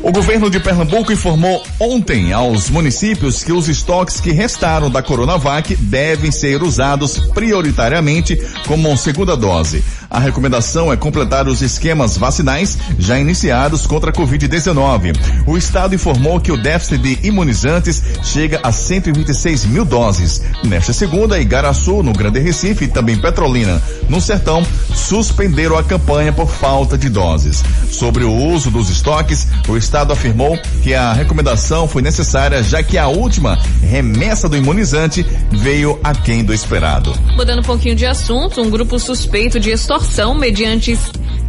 O 0.03 0.11
governo 0.11 0.49
de 0.49 0.59
Pernambuco 0.59 1.13
informou 1.13 1.63
ontem 1.79 2.33
aos 2.33 2.69
municípios 2.69 3.41
que 3.41 3.53
os 3.53 3.69
estoques 3.69 4.19
que 4.19 4.33
restaram 4.33 4.91
da 4.91 5.01
Coronavac 5.01 5.77
devem 5.77 6.29
ser 6.29 6.61
usados 6.61 7.17
prioritariamente 7.33 8.35
como 8.67 8.97
segunda 8.97 9.37
dose. 9.37 9.81
A 10.13 10.19
recomendação 10.19 10.93
é 10.93 10.95
completar 10.95 11.47
os 11.47 11.63
esquemas 11.63 12.15
vacinais 12.15 12.77
já 12.99 13.19
iniciados 13.19 13.87
contra 13.87 14.11
a 14.11 14.13
Covid-19. 14.13 15.17
O 15.47 15.57
estado 15.57 15.95
informou 15.95 16.39
que 16.39 16.51
o 16.51 16.55
déficit 16.55 16.99
de 16.99 17.27
imunizantes 17.27 18.03
chega 18.21 18.59
a 18.61 18.71
126 18.71 19.65
mil 19.65 19.83
doses. 19.83 20.43
Nesta 20.63 20.93
segunda, 20.93 21.39
Igaraçu, 21.39 22.03
no 22.03 22.13
Grande 22.13 22.39
Recife 22.39 22.85
e 22.85 22.87
também 22.87 23.17
Petrolina, 23.17 23.81
no 24.07 24.21
Sertão, 24.21 24.63
suspenderam 24.93 25.79
a 25.79 25.83
campanha 25.83 26.31
por 26.31 26.47
falta 26.47 26.95
de 26.95 27.09
doses. 27.09 27.63
Sobre 27.89 28.23
o 28.23 28.31
uso 28.31 28.69
dos 28.69 28.91
estoques, 28.91 29.47
o 29.67 29.75
Estado 29.75 30.13
afirmou 30.13 30.59
que 30.83 30.93
a 30.93 31.11
recomendação 31.11 31.87
foi 31.87 32.03
necessária 32.03 32.61
já 32.61 32.83
que 32.83 32.99
a 32.99 33.07
última 33.07 33.57
remessa 33.81 34.47
do 34.47 34.55
imunizante 34.55 35.25
veio 35.49 35.99
aquém 36.03 36.43
do 36.43 36.53
esperado. 36.53 37.17
Mudando 37.35 37.59
um 37.61 37.63
pouquinho 37.63 37.95
de 37.95 38.05
assunto, 38.05 38.61
um 38.61 38.69
grupo 38.69 38.99
suspeito 38.99 39.59
de 39.59 39.71
extorsão 39.71 40.02
mediante 40.35 40.97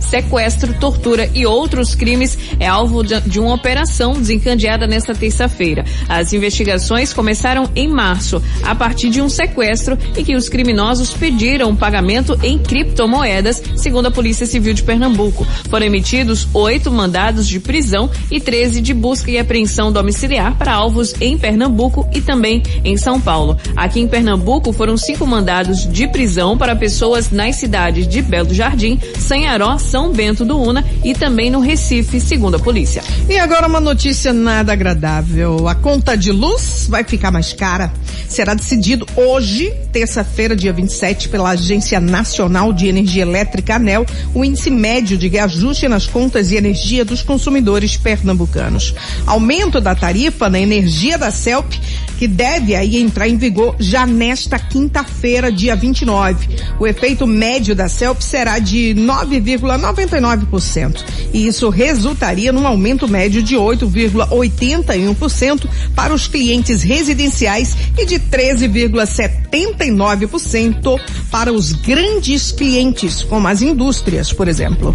sequestro, 0.04 0.74
tortura 0.74 1.28
e 1.34 1.46
outros 1.46 1.94
crimes 1.94 2.38
é 2.60 2.66
alvo 2.66 3.02
de 3.02 3.14
de 3.26 3.40
uma 3.40 3.54
operação 3.54 4.14
desencadeada 4.14 4.86
nesta 4.86 5.14
terça-feira. 5.14 5.84
As 6.08 6.32
investigações 6.32 7.12
começaram 7.12 7.70
em 7.74 7.88
março, 7.88 8.42
a 8.62 8.74
partir 8.74 9.08
de 9.08 9.22
um 9.22 9.28
sequestro 9.28 9.96
em 10.16 10.24
que 10.24 10.34
os 10.34 10.48
criminosos 10.48 11.12
pediram 11.12 11.74
pagamento 11.74 12.38
em 12.42 12.58
criptomoedas, 12.58 13.62
segundo 13.76 14.06
a 14.06 14.10
Polícia 14.10 14.46
Civil 14.46 14.74
de 14.74 14.82
Pernambuco. 14.82 15.46
Foram 15.70 15.86
emitidos 15.86 16.48
oito 16.52 16.90
mandados 16.90 17.46
de 17.46 17.60
prisão 17.60 18.10
e 18.30 18.40
13 18.40 18.80
de 18.80 18.92
busca 18.92 19.30
e 19.30 19.38
apreensão 19.38 19.92
domiciliar 19.92 20.56
para 20.56 20.72
alvos 20.72 21.14
em 21.20 21.38
Pernambuco 21.38 22.08
e 22.12 22.20
também 22.20 22.62
em 22.84 22.96
São 22.96 23.20
Paulo. 23.20 23.56
Aqui 23.76 24.00
em 24.00 24.08
Pernambuco 24.08 24.72
foram 24.72 24.96
cinco 24.96 25.26
mandados 25.26 25.88
de 25.90 26.08
prisão 26.08 26.58
para 26.58 26.76
pessoas 26.76 27.30
nas 27.30 27.56
cidades 27.56 28.06
de 28.06 28.20
Belo 28.20 28.43
Jardim, 28.52 28.98
Sanharó, 29.18 29.78
São 29.78 30.12
Bento 30.12 30.44
do 30.44 30.58
Una 30.58 30.84
e 31.04 31.14
também 31.14 31.50
no 31.50 31.60
Recife, 31.60 32.20
segundo 32.20 32.56
a 32.56 32.58
polícia. 32.58 33.02
E 33.28 33.38
agora 33.38 33.68
uma 33.68 33.80
notícia 33.80 34.32
nada 34.32 34.72
agradável. 34.72 35.68
A 35.68 35.74
conta 35.74 36.16
de 36.16 36.32
luz 36.32 36.86
vai 36.88 37.04
ficar 37.04 37.30
mais 37.30 37.52
cara. 37.52 37.92
Será 38.28 38.54
decidido 38.54 39.06
hoje, 39.16 39.72
terça-feira, 39.92 40.56
dia 40.56 40.72
27, 40.72 41.28
pela 41.28 41.50
Agência 41.50 42.00
Nacional 42.00 42.72
de 42.72 42.88
Energia 42.88 43.22
Elétrica, 43.22 43.76
ANEL, 43.76 44.04
o 44.34 44.44
índice 44.44 44.70
médio 44.70 45.16
de 45.16 45.28
reajuste 45.28 45.86
nas 45.86 46.06
contas 46.06 46.48
de 46.48 46.56
energia 46.56 47.04
dos 47.04 47.22
consumidores 47.22 47.96
pernambucanos. 47.96 48.94
Aumento 49.26 49.80
da 49.80 49.94
tarifa 49.94 50.50
na 50.50 50.58
energia 50.58 51.16
da 51.16 51.30
CELP, 51.30 51.74
que 52.18 52.26
deve 52.26 52.74
aí 52.74 52.96
entrar 52.96 53.28
em 53.28 53.36
vigor 53.36 53.76
já 53.78 54.06
nesta 54.06 54.58
quinta-feira, 54.58 55.52
dia 55.52 55.76
29. 55.76 56.48
O 56.78 56.86
efeito 56.86 57.26
médio 57.26 57.74
da 57.74 57.88
CELP 57.88 58.20
será 58.34 58.58
de 58.58 58.96
9,99%. 58.96 61.04
E 61.32 61.46
isso 61.46 61.68
resultaria 61.68 62.52
num 62.52 62.66
aumento 62.66 63.06
médio 63.06 63.40
de 63.40 63.54
8,81% 63.54 65.68
para 65.94 66.12
os 66.12 66.26
clientes 66.26 66.82
residenciais 66.82 67.76
e 67.96 68.04
de 68.04 68.18
13,79% 68.18 71.00
para 71.30 71.52
os 71.52 71.74
grandes 71.74 72.50
clientes, 72.50 73.22
como 73.22 73.46
as 73.46 73.62
indústrias, 73.62 74.32
por 74.32 74.48
exemplo. 74.48 74.92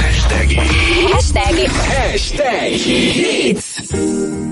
Hashtag. 0.00 0.54
Hashtag. 1.12 1.66
Hashtag 1.66 3.50
Hits. 3.50 4.45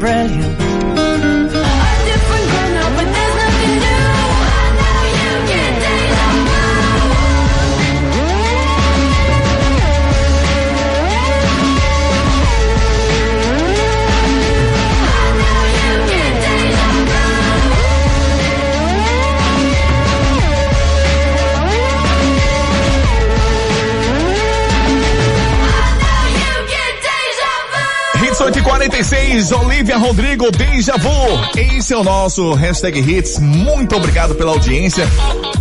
Brilliant. 0.00 1.29
Hits 28.40 28.46
846, 28.46 29.52
Olivia 29.52 29.98
Rodrigo, 29.98 30.50
Deja 30.50 30.96
Vu. 30.96 31.10
Esse 31.76 31.92
é 31.92 31.96
o 31.96 32.02
nosso 32.02 32.54
hashtag 32.54 32.98
Hits. 32.98 33.38
Muito 33.38 33.94
obrigado 33.94 34.34
pela 34.34 34.52
audiência. 34.52 35.06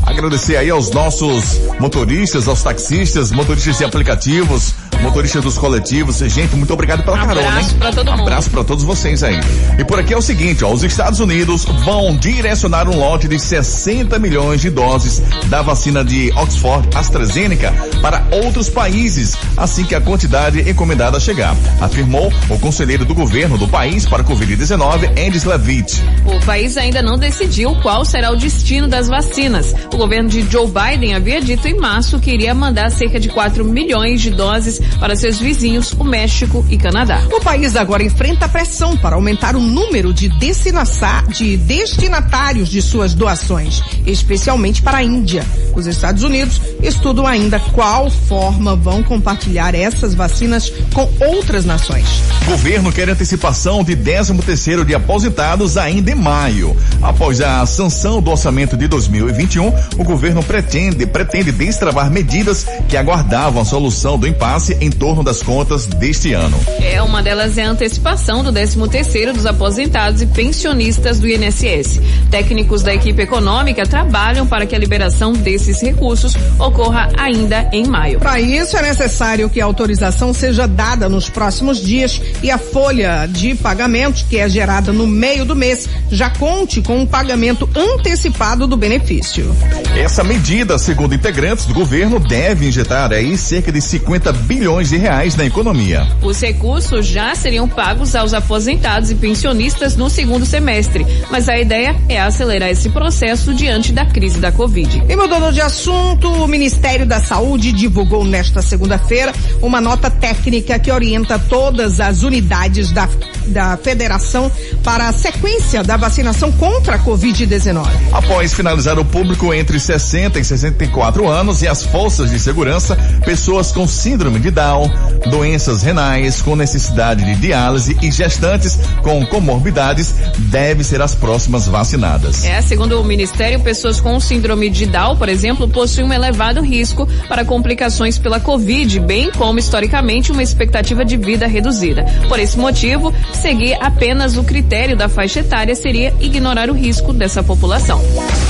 Agradecer 0.05 0.55
aí 0.55 0.69
aos 0.69 0.89
nossos 0.91 1.59
motoristas, 1.77 2.47
aos 2.47 2.63
taxistas, 2.63 3.31
motoristas 3.31 3.77
de 3.77 3.83
aplicativos, 3.83 4.73
motoristas 5.09 5.43
dos 5.43 5.57
coletivos, 5.57 6.19
gente, 6.19 6.55
muito 6.55 6.71
obrigado 6.71 7.01
pela 7.01 7.19
Abraço 7.19 7.41
carona, 7.41 7.61
hein? 7.61 7.67
pra 7.79 7.91
todo 7.91 8.11
mundo. 8.11 8.21
Abraço 8.21 8.49
para 8.51 8.63
todos 8.63 8.83
vocês 8.83 9.23
aí. 9.23 9.39
E 9.79 9.83
por 9.83 9.99
aqui 9.99 10.13
é 10.13 10.17
o 10.17 10.21
seguinte, 10.21 10.63
ó, 10.63 10.71
os 10.71 10.83
Estados 10.83 11.19
Unidos 11.19 11.65
vão 11.83 12.15
direcionar 12.15 12.87
um 12.87 12.95
lote 12.95 13.27
de 13.27 13.39
60 13.39 14.19
milhões 14.19 14.61
de 14.61 14.69
doses 14.69 15.19
da 15.47 15.63
vacina 15.63 16.05
de 16.05 16.31
Oxford 16.35 16.87
AstraZeneca 16.95 17.73
para 18.03 18.23
outros 18.31 18.69
países, 18.69 19.35
assim 19.57 19.83
que 19.83 19.95
a 19.95 20.01
quantidade 20.01 20.69
encomendada 20.69 21.19
chegar, 21.19 21.55
afirmou 21.81 22.31
o 22.47 22.59
conselheiro 22.59 23.03
do 23.03 23.15
governo 23.15 23.57
do 23.57 23.67
país 23.67 24.05
para 24.05 24.21
a 24.21 24.25
Covid-19, 24.25 25.09
Andy 25.27 25.37
Slavitt. 25.37 26.03
O 26.25 26.45
país 26.45 26.77
ainda 26.77 27.01
não 27.01 27.17
decidiu 27.17 27.73
qual 27.81 28.05
será 28.05 28.29
o 28.31 28.35
destino 28.35 28.87
das 28.87 29.07
vacinas. 29.07 29.73
O 29.91 29.97
governo 29.97 30.29
de 30.29 30.41
Joe 30.43 30.67
Biden 30.67 31.15
havia 31.15 31.41
dito 31.41 31.67
em 31.67 31.79
março 31.79 32.19
que 32.19 32.31
iria 32.31 32.53
mandar 32.53 32.91
cerca 32.91 33.19
de 33.19 33.29
4 33.29 33.65
milhões 33.65 34.21
de 34.21 34.29
doses 34.29 34.79
para 34.99 35.15
seus 35.15 35.39
vizinhos, 35.39 35.93
o 35.93 36.03
México 36.03 36.65
e 36.69 36.77
Canadá. 36.77 37.21
O 37.31 37.39
país 37.39 37.75
agora 37.75 38.03
enfrenta 38.03 38.49
pressão 38.49 38.97
para 38.97 39.15
aumentar 39.15 39.55
o 39.55 39.59
número 39.59 40.13
de, 40.13 40.29
de 40.29 41.57
destinatários 41.57 42.69
de 42.69 42.81
suas 42.81 43.13
doações, 43.13 43.81
especialmente 44.05 44.81
para 44.81 44.97
a 44.97 45.03
Índia. 45.03 45.45
Os 45.73 45.87
Estados 45.87 46.23
Unidos 46.23 46.61
estudam 46.81 47.25
ainda 47.25 47.59
qual 47.59 48.09
forma 48.09 48.75
vão 48.75 49.01
compartilhar 49.03 49.73
essas 49.73 50.13
vacinas 50.13 50.71
com 50.93 51.09
outras 51.19 51.65
nações. 51.65 52.05
Governo 52.45 52.91
quer 52.91 53.09
antecipação 53.09 53.83
de 53.83 53.95
13 53.95 54.33
terceiro 54.39 54.83
de 54.83 54.95
aposentados 54.95 55.77
ainda 55.77 56.11
em 56.11 56.15
maio. 56.15 56.75
Após 57.01 57.39
a 57.41 57.65
sanção 57.65 58.21
do 58.21 58.31
orçamento 58.31 58.75
de 58.75 58.87
2021, 58.87 59.71
o 59.97 60.03
governo 60.03 60.41
pretende, 60.41 61.05
pretende 61.05 61.51
destravar 61.51 62.09
medidas 62.09 62.65
que 62.87 62.97
aguardavam 62.97 63.61
a 63.61 63.65
solução 63.65 64.17
do 64.17 64.27
impasse 64.27 64.75
em 64.81 64.88
torno 64.89 65.23
das 65.23 65.41
contas 65.41 65.85
deste 65.85 66.33
ano. 66.33 66.59
É, 66.81 67.01
uma 67.01 67.21
delas 67.21 67.57
é 67.57 67.63
a 67.63 67.69
antecipação 67.69 68.43
do 68.43 68.51
13 68.51 68.89
terceiro 68.89 69.33
dos 69.33 69.45
aposentados 69.45 70.21
e 70.21 70.25
pensionistas 70.25 71.19
do 71.19 71.27
INSS. 71.27 72.01
Técnicos 72.29 72.83
da 72.83 72.93
equipe 72.93 73.21
econômica 73.21 73.85
trabalham 73.85 74.45
para 74.45 74.65
que 74.65 74.75
a 74.75 74.79
liberação 74.79 75.33
desses 75.33 75.81
recursos 75.81 76.35
ocorra 76.57 77.09
ainda 77.17 77.69
em 77.71 77.87
maio. 77.87 78.19
Para 78.19 78.39
isso 78.39 78.77
é 78.77 78.81
necessário 78.81 79.49
que 79.49 79.61
a 79.61 79.65
autorização 79.65 80.33
seja 80.33 80.67
dada 80.67 81.09
nos 81.09 81.29
próximos 81.29 81.81
dias 81.81 82.21
e 82.43 82.51
a 82.51 82.57
folha 82.57 83.25
de 83.27 83.55
pagamento, 83.55 84.25
que 84.29 84.37
é 84.37 84.47
gerada 84.47 84.91
no 84.91 85.07
meio 85.07 85.45
do 85.45 85.55
mês, 85.55 85.87
já 86.11 86.29
conte 86.29 86.81
com 86.81 86.99
um 86.99 87.05
pagamento 87.05 87.69
antecipado 87.75 88.67
do 88.67 88.77
benefício. 88.77 89.55
Essa 89.99 90.23
medida, 90.23 90.79
segundo 90.79 91.13
integrantes 91.13 91.65
do 91.65 91.73
governo, 91.73 92.21
deve 92.21 92.65
injetar 92.65 93.11
aí 93.11 93.37
cerca 93.37 93.69
de 93.69 93.81
50 93.81 94.31
bilhões 94.31 94.87
de 94.87 94.95
reais 94.95 95.35
na 95.35 95.43
economia. 95.43 96.07
Os 96.23 96.39
recursos 96.39 97.05
já 97.05 97.35
seriam 97.35 97.67
pagos 97.67 98.15
aos 98.15 98.33
aposentados 98.33 99.11
e 99.11 99.15
pensionistas 99.15 99.97
no 99.97 100.09
segundo 100.09 100.45
semestre, 100.45 101.05
mas 101.29 101.49
a 101.49 101.59
ideia 101.59 101.97
é 102.07 102.17
acelerar 102.17 102.69
esse 102.69 102.89
processo 102.89 103.53
diante 103.53 103.91
da 103.91 104.05
crise 104.05 104.39
da 104.39 104.53
Covid. 104.53 105.03
E 105.09 105.15
mudando 105.17 105.51
de 105.51 105.59
assunto, 105.59 106.31
o 106.31 106.47
Ministério 106.47 107.05
da 107.05 107.19
Saúde 107.19 107.73
divulgou 107.73 108.23
nesta 108.23 108.61
segunda-feira 108.61 109.33
uma 109.61 109.81
nota 109.81 110.09
técnica 110.09 110.79
que 110.79 110.93
orienta 110.93 111.37
todas 111.37 111.99
as 111.99 112.23
unidades 112.23 112.93
da, 112.93 113.09
da 113.49 113.75
federação 113.77 114.51
para 114.83 115.09
a 115.09 115.13
sequência 115.13 115.83
da 115.83 115.97
vacinação 115.97 116.51
contra 116.51 116.95
a 116.95 116.99
Covid-19. 116.99 117.87
Após 118.11 118.53
finalizar 118.53 118.99
o 118.99 119.05
público 119.05 119.53
entre 119.53 119.79
60 119.79 120.39
e 120.39 120.43
64 120.43 121.27
anos 121.27 121.61
e 121.61 121.67
as 121.67 121.83
forças 121.83 122.29
de 122.31 122.39
segurança, 122.39 122.95
pessoas 123.25 123.71
com 123.71 123.87
síndrome 123.87 124.39
de 124.39 124.51
Down, 124.51 124.89
doenças 125.29 125.81
renais 125.81 126.41
com 126.41 126.55
necessidade 126.55 127.25
de 127.25 127.35
diálise 127.35 127.97
e 128.01 128.11
gestantes 128.11 128.77
com 129.01 129.25
comorbidades 129.25 130.13
devem 130.37 130.83
ser 130.83 131.01
as 131.01 131.15
próximas 131.15 131.67
vacinadas. 131.67 132.43
É, 132.45 132.61
segundo 132.61 132.99
o 132.99 133.03
Ministério, 133.03 133.59
pessoas 133.59 133.99
com 133.99 134.19
síndrome 134.19 134.69
de 134.69 134.85
Down, 134.85 135.15
por 135.17 135.29
exemplo, 135.29 135.67
possuem 135.67 136.07
um 136.07 136.13
elevado 136.13 136.61
risco 136.61 137.07
para 137.27 137.45
complicações 137.45 138.17
pela 138.17 138.39
Covid, 138.39 138.99
bem 138.99 139.31
como 139.31 139.59
historicamente 139.59 140.31
uma 140.31 140.43
expectativa 140.43 141.03
de 141.03 141.17
vida 141.17 141.47
reduzida. 141.47 142.05
Por 142.27 142.39
esse 142.39 142.57
motivo, 142.57 143.13
seguir 143.39 143.77
apenas 143.81 144.37
o 144.37 144.43
critério 144.43 144.95
da 144.97 145.07
faixa 145.07 145.39
etária 145.39 145.73
seria 145.75 146.13
ignorar 146.19 146.69
o 146.69 146.73
risco 146.73 147.13
dessa 147.13 147.41
população. 147.41 148.01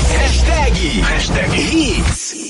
Hashtag, 0.10 1.02
hashtag. 1.02 2.49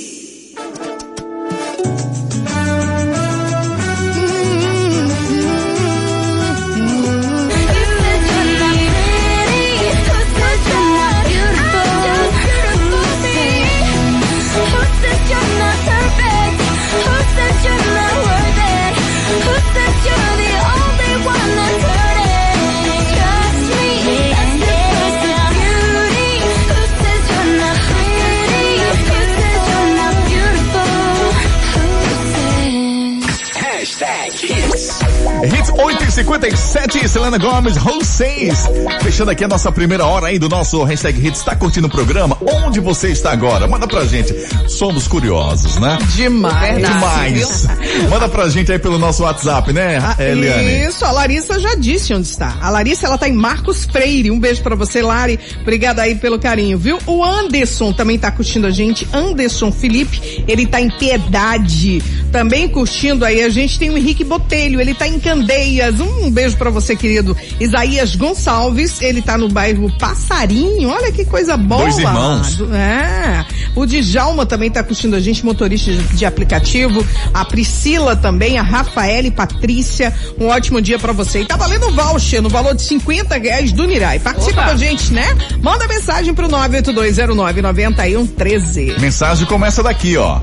57 36.99 37.07
Selena 37.07 37.37
Gomes, 37.37 37.77
Roseis. 37.77 38.65
Fechando 39.01 39.31
aqui 39.31 39.43
a 39.43 39.47
nossa 39.47 39.71
primeira 39.71 40.05
hora 40.05 40.27
aí 40.27 40.37
do 40.39 40.49
nosso 40.49 40.83
hashtag 40.83 41.25
Hits. 41.27 41.43
Tá 41.43 41.55
curtindo 41.55 41.87
o 41.87 41.89
programa? 41.89 42.37
Onde 42.41 42.79
você 42.79 43.09
está 43.09 43.31
agora? 43.31 43.67
Manda 43.67 43.87
pra 43.87 44.05
gente. 44.05 44.33
Somos 44.67 45.07
curiosos, 45.07 45.77
né? 45.77 45.97
Demais. 46.15 46.77
Demais. 46.77 47.67
Manda 48.09 48.27
pra 48.27 48.49
gente 48.49 48.71
aí 48.71 48.79
pelo 48.79 48.97
nosso 48.99 49.23
WhatsApp, 49.23 49.71
né, 49.71 49.97
Ah, 49.99 50.15
Eliane? 50.21 50.85
Isso, 50.87 51.05
a 51.05 51.11
Larissa 51.11 51.59
já 51.59 51.75
disse 51.75 52.13
onde 52.13 52.27
está. 52.27 52.57
A 52.61 52.69
Larissa, 52.69 53.07
ela 53.07 53.17
tá 53.17 53.27
em 53.29 53.33
Marcos 53.33 53.85
Freire. 53.85 54.31
Um 54.31 54.39
beijo 54.39 54.61
pra 54.61 54.75
você, 54.75 55.01
Lari. 55.01 55.39
Obrigada 55.61 56.01
aí 56.01 56.15
pelo 56.15 56.37
carinho, 56.39 56.77
viu? 56.77 56.97
O 57.05 57.23
Anderson 57.23 57.93
também 57.93 58.17
tá 58.19 58.31
curtindo 58.31 58.67
a 58.67 58.71
gente. 58.71 59.07
Anderson 59.13 59.71
Felipe, 59.71 60.43
ele 60.47 60.65
tá 60.65 60.81
em 60.81 60.89
Piedade. 60.89 62.01
Também 62.31 62.67
curtindo 62.67 63.25
aí. 63.25 63.43
A 63.43 63.49
gente 63.49 63.79
tem 63.79 63.89
o 63.89 63.97
Henrique 63.97 64.23
Botelho, 64.23 64.79
ele 64.79 64.93
tá 64.93 65.07
em 65.07 65.19
Candeias. 65.19 65.99
Um 65.99 66.29
beijo 66.29 66.55
pra 66.57 66.69
você, 66.69 66.95
querido. 66.95 67.35
Isaías 67.59 68.15
Gonçalves, 68.15 69.01
ele 69.01 69.21
tá 69.21 69.37
no 69.37 69.49
bairro 69.49 69.91
Passarinho. 69.97 70.89
Olha 70.89 71.11
que 71.11 71.25
coisa 71.25 71.57
boa. 71.57 71.81
Dois 71.81 71.97
irmãos. 71.97 72.59
É. 72.73 73.45
O 73.75 73.85
Djalma 73.85 74.45
também 74.45 74.69
tá 74.69 74.83
curtindo 74.83 75.15
a 75.15 75.19
gente, 75.19 75.43
motorista 75.45 75.91
de- 75.91 76.25
aplicativo. 76.25 77.05
A 77.33 77.43
Priscila 77.45 78.15
também, 78.15 78.57
a 78.57 78.61
Rafaela 78.61 79.27
e 79.27 79.31
Patrícia. 79.31 80.13
Um 80.39 80.47
ótimo 80.47 80.81
dia 80.81 80.99
pra 80.99 81.13
você. 81.13 81.41
E 81.41 81.45
tá 81.45 81.55
valendo 81.57 81.89
voucher 81.91 82.41
no 82.41 82.49
valor 82.49 82.75
de 82.75 82.81
50 82.83 83.37
reais 83.37 83.71
do 83.71 83.85
Nirai. 83.85 84.19
Participa 84.19 84.61
Opa. 84.61 84.69
com 84.69 84.75
a 84.75 84.77
gente, 84.77 85.11
né? 85.13 85.25
Manda 85.61 85.87
mensagem 85.87 86.33
pro 86.33 86.47
982099113. 86.47 88.99
Mensagem 88.99 89.45
começa 89.47 89.81
daqui, 89.81 90.17
ó. 90.17 90.39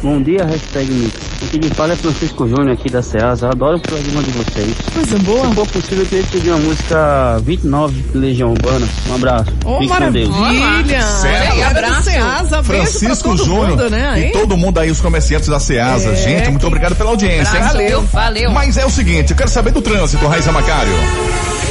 Bom 0.00 0.22
dia, 0.22 0.44
hashtag 0.44 0.88
Mix. 0.92 1.12
O 1.42 1.46
que 1.48 1.58
me 1.58 1.70
fala 1.70 1.92
é 1.92 1.96
Francisco 1.96 2.46
Júnior 2.48 2.70
aqui 2.70 2.88
da 2.88 3.02
Ceasa. 3.02 3.48
Adoro 3.48 3.78
o 3.78 3.80
programa 3.80 4.22
de 4.22 4.30
vocês. 4.30 4.74
Coisa 4.94 5.18
boa. 5.18 5.48
Se 5.48 5.54
for 5.54 5.66
possível, 5.66 5.98
eu 5.98 6.06
queria 6.06 6.24
pedir 6.24 6.50
uma 6.50 6.58
música 6.58 7.38
29 7.42 8.02
de 8.02 8.18
Legião 8.18 8.50
Urbana. 8.52 8.86
Um 9.10 9.14
abraço. 9.16 9.52
Oh, 9.64 9.78
Fique 9.80 9.92
com 9.96 10.10
Deus. 10.12 10.28
maravilha! 10.28 11.02
Certo. 11.02 11.56
Do 11.56 11.62
Abraço. 11.64 12.02
Ceasa, 12.02 12.62
Francisco 12.62 13.36
Júnior 13.36 13.90
né? 13.90 14.28
e 14.28 14.32
todo 14.32 14.56
mundo 14.56 14.78
aí, 14.78 14.90
os 14.90 15.00
comerciantes 15.00 15.48
da 15.48 15.58
Ceasa. 15.58 16.10
É, 16.10 16.16
Gente, 16.16 16.50
muito 16.50 16.66
obrigado 16.66 16.94
pela 16.94 17.10
audiência, 17.10 17.56
hein? 17.56 17.64
Valeu, 17.64 18.02
valeu. 18.04 18.50
Mas 18.52 18.76
é 18.76 18.86
o 18.86 18.90
seguinte, 18.90 19.32
eu 19.32 19.36
quero 19.36 19.50
saber 19.50 19.72
do 19.72 19.82
trânsito, 19.82 20.24
Raiza 20.28 20.52
Macário. 20.52 20.92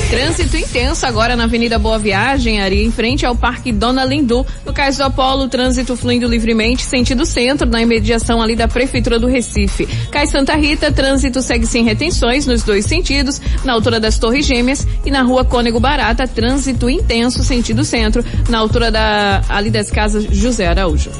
Trânsito 0.10 0.56
intenso 0.56 1.06
agora 1.06 1.36
na 1.36 1.44
Avenida 1.44 1.78
Boa 1.78 2.00
Viagem, 2.00 2.62
ali 2.62 2.84
em 2.84 2.92
frente 2.92 3.26
ao 3.26 3.36
Parque 3.36 3.74
Dona 3.74 4.06
Lindu. 4.06 4.46
No 4.66 4.72
caso 4.72 5.00
do 5.00 5.04
Apolo, 5.04 5.50
trânsito 5.50 5.98
fluindo 5.98 6.28
livremente, 6.28 6.84
sentido 6.84 7.26
centro, 7.26 7.68
na 7.68 7.82
imediação 7.82 8.42
ali 8.42 8.56
da 8.56 8.68
Prefeitura 8.68 9.20
do 9.20 9.28
Recife. 9.28 9.86
Cai 10.10 10.26
Santa 10.26 10.56
Rita, 10.56 10.92
trânsito 10.92 11.42
segue 11.42 11.68
sem 11.68 11.84
retenções 11.84 12.48
nos 12.48 12.64
dois 12.64 12.86
sentidos, 12.86 13.42
na 13.66 13.74
altura 13.74 14.00
das 14.00 14.18
Torres 14.18 14.46
Gêmeas 14.46 14.88
e 15.06 15.12
na 15.12 15.24
rua 15.24 15.44
Cônego 15.44 15.80
Barata, 15.80 16.26
trânsito 16.26 16.90
intenso, 16.90 17.44
sentido 17.44 17.84
centro, 17.84 18.24
na 18.50 18.60
altura 18.60 18.90
da, 18.90 19.42
ali 19.50 19.70
das 19.70 19.92
casas 19.92 20.24
José 20.32 20.68
Araújo. 20.68 21.12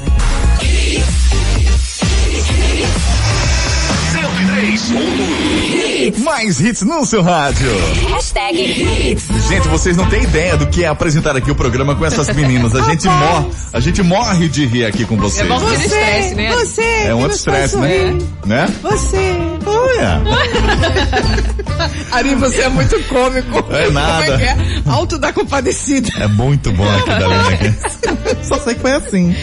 103.1 4.18 5.67
Mais 6.22 6.60
hits 6.60 6.82
no 6.82 7.04
seu 7.04 7.22
rádio. 7.22 7.68
Hashtag 8.10 8.58
Hits. 9.10 9.24
Gente, 9.48 9.68
vocês 9.68 9.96
não 9.96 10.06
têm 10.08 10.22
ideia 10.22 10.56
do 10.56 10.66
que 10.66 10.84
é 10.84 10.88
apresentar 10.88 11.36
aqui 11.36 11.50
o 11.50 11.54
programa 11.54 11.94
com 11.94 12.04
essas 12.04 12.28
meninas. 12.34 12.74
A 12.74 12.82
gente 12.82 13.06
morre, 13.08 13.46
a 13.72 13.80
gente 13.80 14.02
morre 14.02 14.48
de 14.48 14.66
rir 14.66 14.84
aqui 14.86 15.04
com 15.04 15.14
É 15.16 15.18
vocês. 15.18 15.48
bom 15.48 15.58
que 15.60 15.66
tira 15.66 15.84
estresse, 15.84 16.34
né? 16.34 16.52
Você, 16.52 16.82
É 17.06 17.14
um 17.14 17.26
estresse, 17.26 17.76
né? 17.78 18.18
Né? 18.46 18.68
Você. 18.82 19.36
Olha. 19.66 20.22
Ari, 22.12 22.34
você 22.36 22.62
é 22.62 22.68
muito 22.68 22.98
cômico. 23.04 23.64
É 23.72 23.90
nada. 23.90 24.24
Como 24.24 24.34
é 24.34 24.38
que 24.38 24.42
é? 24.44 24.56
Alto 24.86 25.18
da 25.18 25.32
compadecida. 25.32 26.10
É 26.20 26.26
muito 26.26 26.72
bom 26.72 26.88
aqui 26.88 27.08
da 27.08 27.18
Lina. 27.18 27.76
Só 28.42 28.58
sei 28.60 28.74
que 28.74 28.80
foi 28.80 28.92
assim. 28.92 29.34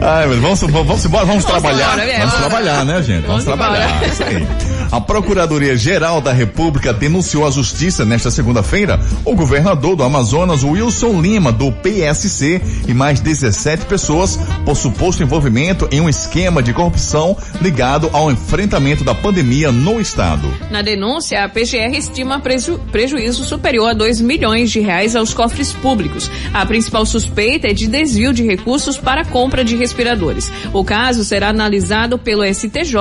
Ai, 0.00 0.26
mas 0.26 0.38
vamos, 0.38 0.60
vamos 0.60 1.04
embora, 1.04 1.24
vamos, 1.24 1.44
trabalhar. 1.44 1.92
embora, 1.94 2.04
é, 2.04 2.18
vamos 2.18 2.34
trabalhar, 2.34 2.84
né, 2.84 3.02
gente? 3.02 3.26
Vamos, 3.26 3.44
Vamos 3.44 3.44
trabalhar. 3.44 3.90
embora. 3.90 4.06
Isso 4.08 4.22
aí. 4.22 4.46
A 4.90 5.00
Procuradoria-Geral 5.00 6.20
da 6.20 6.32
República 6.32 6.92
denunciou 6.92 7.46
à 7.46 7.50
Justiça 7.50 8.04
nesta 8.04 8.30
segunda-feira 8.30 8.98
o 9.24 9.34
governador 9.34 9.96
do 9.96 10.02
Amazonas, 10.02 10.62
Wilson 10.62 11.20
Lima, 11.20 11.52
do 11.52 11.70
PSC, 11.72 12.60
e 12.86 12.94
mais 12.94 13.20
17 13.20 13.84
pessoas 13.86 14.38
por 14.64 14.76
suposto 14.76 15.22
envolvimento 15.22 15.88
em 15.90 16.00
um 16.00 16.08
esquema 16.08 16.62
de 16.62 16.72
corrupção 16.72 17.36
ligado 17.60 18.08
ao 18.12 18.30
enfrentamento 18.30 19.04
da 19.04 19.14
pandemia 19.14 19.70
no 19.72 20.00
estado. 20.00 20.48
Na 20.70 20.82
denúncia, 20.82 21.44
a 21.44 21.48
PGR 21.48 21.96
estima 21.96 22.40
preju- 22.40 22.78
prejuízo 22.92 23.44
superior 23.44 23.90
a 23.90 23.94
2 23.94 24.20
milhões 24.20 24.70
de 24.70 24.80
reais 24.80 25.14
aos 25.16 25.34
cofres 25.34 25.72
públicos. 25.72 26.30
A 26.54 26.64
principal 26.64 27.04
suspeita 27.04 27.68
é 27.68 27.72
de 27.72 27.86
desvio 27.86 28.32
de 28.32 28.44
recursos 28.44 28.96
para 28.96 29.24
compra 29.24 29.64
de 29.64 29.76
respiradores. 29.76 30.50
O 30.72 30.84
caso 30.84 31.24
será 31.24 31.48
analisado 31.48 32.18
pelo 32.18 32.44
STJ, 32.44 32.94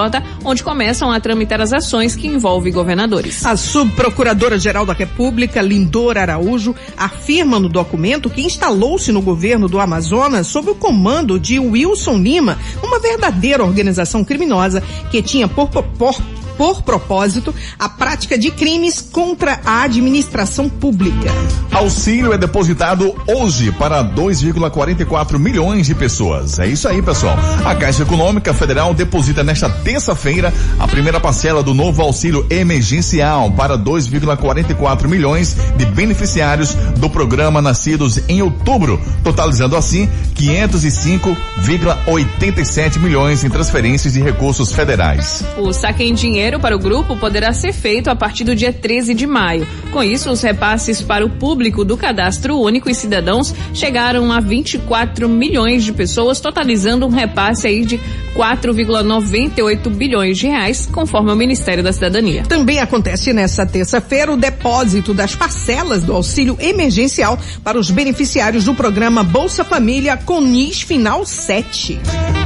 onde 0.44 0.64
começam 0.64 1.12
a 1.12 1.20
tramitar 1.20 1.62
as 1.62 1.74
ações 1.76 2.16
que 2.16 2.28
envolvem 2.28 2.74
governadores. 2.74 3.46
A 3.46 3.56
subprocuradora-geral 3.56 4.86
da 4.86 4.94
República, 4.94 5.62
Lindor 5.62 6.18
Araújo, 6.18 6.74
afirma 6.98 7.60
no 7.60 7.70
documento 7.70 8.30
que 8.30 8.42
instalou-se 8.42 9.12
no 9.12 9.22
governo 9.22 9.68
do 9.68 9.80
Amazonas 9.80 10.48
sob 10.48 10.72
o 10.72 10.76
comando 10.76 11.40
de 11.40 11.60
Wilson 11.60 12.18
Lima, 12.18 12.58
uma 12.82 13.00
verdadeira 13.00 13.64
organização 13.64 14.24
criminosa 14.24 14.82
que 15.12 15.22
tinha 15.22 15.48
por, 15.48 15.70
por, 15.70 16.16
por 16.58 16.82
propósito 16.82 17.54
a 17.78 17.90
prática 17.90 18.38
de 18.38 18.52
crimes 18.52 19.02
contra 19.02 19.60
a 19.66 19.84
administração 19.84 20.70
pública. 20.70 21.30
Auxílio 21.72 22.34
é 22.34 22.38
depositado 22.38 23.14
hoje 23.28 23.72
para 23.72 24.04
2,44 24.04 25.38
milhões 25.38 25.88
de 25.88 25.96
pessoas. 25.96 26.60
É 26.60 26.68
isso 26.68 26.88
aí, 26.88 27.02
pessoal. 27.02 27.38
A 27.66 27.76
Caixa 27.76 28.04
Econômica 28.04 28.54
Federal 28.54 28.94
deposita 28.94 29.44
nesta 29.44 29.70
terça-feira 29.70 30.54
a 30.80 30.88
primeira 30.88 31.20
parcela 31.20 31.62
do 31.62 31.74
novo 31.74 32.02
auxílio 32.02 32.46
emergencial 32.50 33.52
para 33.52 33.78
2,44 33.78 35.08
milhões 35.08 35.58
de 35.76 35.86
beneficiários 35.86 36.74
do 36.98 37.10
programa 37.10 37.62
nascidos 37.62 38.22
em 38.30 38.42
outubro, 38.42 39.02
totalizando 39.24 39.76
assim 39.76 40.10
505,87 40.36 43.00
milhões 43.00 43.44
em 43.44 43.50
transferências 43.50 44.14
de 44.14 44.22
recursos 44.22 44.72
federais. 44.72 45.44
O 45.58 45.74
saque 45.74 46.04
em 46.04 46.14
dinheiro 46.14 46.45
para 46.60 46.76
o 46.76 46.80
grupo 46.80 47.18
poderá 47.18 47.52
ser 47.54 47.74
feito 47.74 48.10
a 48.10 48.16
partir 48.16 48.44
do 48.44 48.56
dia 48.56 48.72
13 48.72 49.14
de 49.14 49.26
maio. 49.26 49.68
Com 49.92 50.04
isso, 50.04 50.30
os 50.30 50.42
repasses 50.42 51.02
para 51.02 51.26
o 51.26 51.30
público 51.30 51.84
do 51.84 51.98
Cadastro 51.98 52.60
Único 52.60 52.90
e 52.90 52.94
Cidadãos 52.94 53.54
chegaram 53.74 54.32
a 54.32 54.40
24 54.40 55.28
milhões 55.28 55.84
de 55.84 55.92
pessoas, 55.92 56.40
totalizando 56.40 57.06
um 57.06 57.10
repasse 57.10 57.68
aí 57.68 57.86
de 57.86 58.00
4,98 58.36 59.90
bilhões 59.90 60.38
de 60.38 60.48
reais, 60.48 60.88
conforme 60.92 61.32
o 61.32 61.36
Ministério 61.36 61.84
da 61.84 61.94
Cidadania. 61.94 62.44
Também 62.44 62.80
acontece 62.80 63.32
nesta 63.32 63.66
terça-feira 63.66 64.32
o 64.32 64.38
depósito 64.38 65.14
das 65.14 65.34
parcelas 65.34 66.04
do 66.04 66.14
auxílio 66.14 66.58
emergencial 66.60 67.40
para 67.64 67.80
os 67.80 67.90
beneficiários 67.90 68.66
do 68.66 68.76
programa 68.76 69.24
Bolsa 69.24 69.64
Família 69.64 70.18
com 70.18 70.42
NIS 70.42 70.82
Final 70.82 71.26
7. 71.26 72.00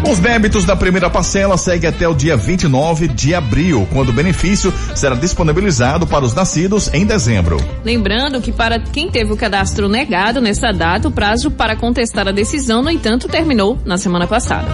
Os 0.10 0.20
débitos 0.20 0.64
da 0.64 0.76
primeira 0.76 1.10
parcela 1.10 1.58
seguem 1.58 1.90
até 1.90 2.08
o 2.08 2.14
dia 2.14 2.38
29 2.38 3.08
de 3.08 3.34
abril, 3.34 3.88
quando 3.92 4.10
o 4.10 4.14
benefício 4.14 4.74
será 4.96 5.16
disponibilizado 5.16 6.08
para 6.08 6.26
os 6.26 6.34
nascidos 6.34 6.90
em 6.94 7.06
dezembro. 7.06 7.58
Lembrando 7.84 8.42
que 8.42 8.52
para 8.52 8.80
quem 8.80 9.10
teve 9.10 9.34
o 9.34 9.38
cadastro 9.38 9.90
negado 9.90 10.42
nessa 10.42 10.72
data, 10.72 11.08
o 11.08 11.12
prazo 11.12 11.52
para 11.52 11.76
contestar 11.76 12.28
a 12.28 12.32
decisão, 12.32 12.82
no 12.82 12.90
entanto, 12.90 13.28
terminou 13.28 13.78
na 13.86 13.98
semana 13.98 14.28
passada. 14.28 14.68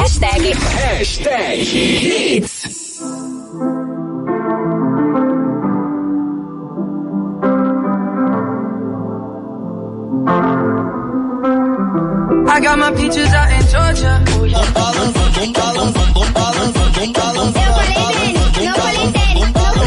Hashtag 0.00 0.54
Hashtag 0.54 1.62
Hits. 1.62 2.78
I 12.50 12.60
got 12.60 12.78
my 12.78 12.90
peaches 12.92 13.32
out 13.32 13.52
in 13.52 13.66
Georgia. 13.68 14.24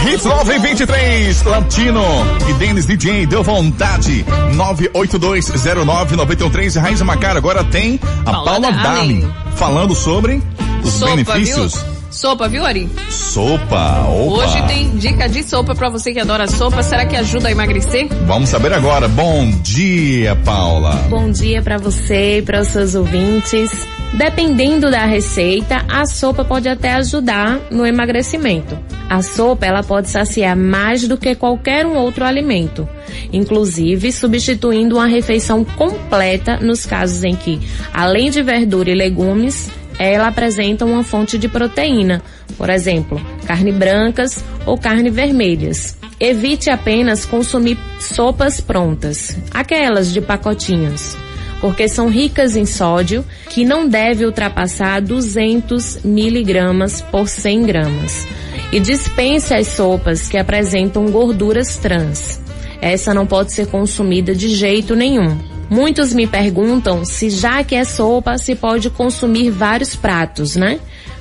Hits 0.08 0.24
923, 0.26 1.44
Latino 1.44 2.02
e 2.50 2.54
Denis 2.54 2.86
DJ, 2.86 3.26
deu 3.26 3.44
vontade. 3.44 4.26
982099113, 4.54 6.80
Raiz 6.80 7.02
Macara. 7.02 7.38
Agora 7.40 7.64
tem 7.66 8.00
a 8.26 8.32
Paula 8.32 8.62
Paula 8.62 8.72
Darling. 8.72 9.30
Falando 9.56 9.94
sobre 9.94 10.42
os 10.84 10.94
Sopa, 10.94 11.12
benefícios. 11.12 11.76
viu? 11.76 11.92
Sopa, 12.12 12.48
viu, 12.50 12.66
Ari? 12.66 12.90
Sopa, 13.10 14.06
opa. 14.08 14.44
Hoje 14.44 14.62
tem 14.68 14.90
dica 14.98 15.28
de 15.30 15.44
sopa 15.44 15.74
pra 15.76 15.88
você 15.90 16.12
que 16.14 16.20
adora 16.20 16.46
sopa. 16.48 16.82
Será 16.84 17.06
que 17.06 17.16
ajuda 17.16 17.48
a 17.48 17.52
emagrecer? 17.52 18.08
Vamos 18.26 18.50
saber 18.50 18.74
agora. 18.74 19.08
Bom 19.08 19.50
dia, 19.62 20.36
Paula. 20.46 20.92
Bom 21.10 21.30
dia 21.32 21.62
para 21.62 21.78
você 21.78 22.40
e 22.40 22.42
para 22.42 22.60
os 22.62 22.68
seus 22.70 22.96
ouvintes. 22.96 23.72
Dependendo 24.14 24.92
da 24.92 25.06
receita, 25.06 25.86
a 25.90 26.06
sopa 26.06 26.44
pode 26.44 26.68
até 26.68 26.94
ajudar 26.96 27.62
no 27.72 27.86
emagrecimento. 27.86 28.78
A 29.10 29.22
sopa 29.22 29.66
ela 29.66 29.84
pode 29.84 30.10
saciar 30.10 30.56
mais 30.56 31.08
do 31.08 31.18
que 31.18 31.34
qualquer 31.34 31.86
um 31.86 31.96
outro 31.96 32.26
alimento, 32.26 32.88
inclusive 33.32 34.12
substituindo 34.12 34.98
uma 34.98 35.06
refeição 35.06 35.64
completa 35.64 36.58
nos 36.58 36.86
casos 36.86 37.24
em 37.24 37.36
que, 37.36 37.60
além 37.94 38.30
de 38.30 38.42
verdura 38.42 38.92
e 38.92 38.96
legumes, 38.96 39.72
ela 39.98 40.28
apresenta 40.28 40.86
uma 40.86 41.04
fonte 41.04 41.38
de 41.38 41.48
proteína, 41.48 42.22
por 42.58 42.70
exemplo, 42.70 43.20
carne 43.46 43.72
brancas 43.72 44.44
ou 44.66 44.78
carne 44.78 45.10
vermelhas. 45.10 45.98
Evite 46.20 46.70
apenas 46.70 47.26
consumir 47.26 47.78
sopas 48.00 48.60
prontas, 48.60 49.38
aquelas 49.54 50.12
de 50.12 50.20
pacotinhos 50.20 51.18
porque 51.62 51.88
são 51.88 52.10
ricas 52.10 52.56
em 52.56 52.66
sódio, 52.66 53.24
que 53.50 53.64
não 53.64 53.88
deve 53.88 54.26
ultrapassar 54.26 55.00
200 55.00 56.00
miligramas 56.04 57.02
por 57.02 57.30
100 57.30 57.64
gramas. 57.64 58.28
E 58.72 58.80
dispense 58.80 59.54
as 59.54 59.68
sopas 59.68 60.28
que 60.28 60.38
apresentam 60.38 61.12
gorduras 61.12 61.78
trans. 61.78 62.42
Essa 62.82 63.14
não 63.14 63.28
pode 63.28 63.54
ser 63.54 63.68
consumida 63.68 64.34
de 64.34 64.50
jeito 64.50 64.96
nenhum. 64.96 65.38
Muitos 65.70 66.14
me 66.14 66.26
perguntam 66.26 67.06
se 67.06 67.30
já 67.30 67.64
que 67.64 67.76
é 67.76 67.84
sopa 67.84 68.38
se 68.38 68.56
pode 68.56 68.90
consumir 68.90 69.52
vários 69.52 69.96
pratos, 69.96 70.56
né? 70.56 70.80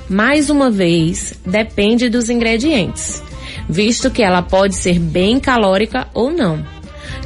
Mais 0.09 0.49
uma 0.49 0.69
vez, 0.69 1.35
depende 1.45 2.09
dos 2.09 2.29
ingredientes, 2.29 3.23
visto 3.69 4.11
que 4.11 4.21
ela 4.21 4.41
pode 4.41 4.75
ser 4.75 4.99
bem 4.99 5.39
calórica 5.39 6.07
ou 6.13 6.31
não. 6.31 6.80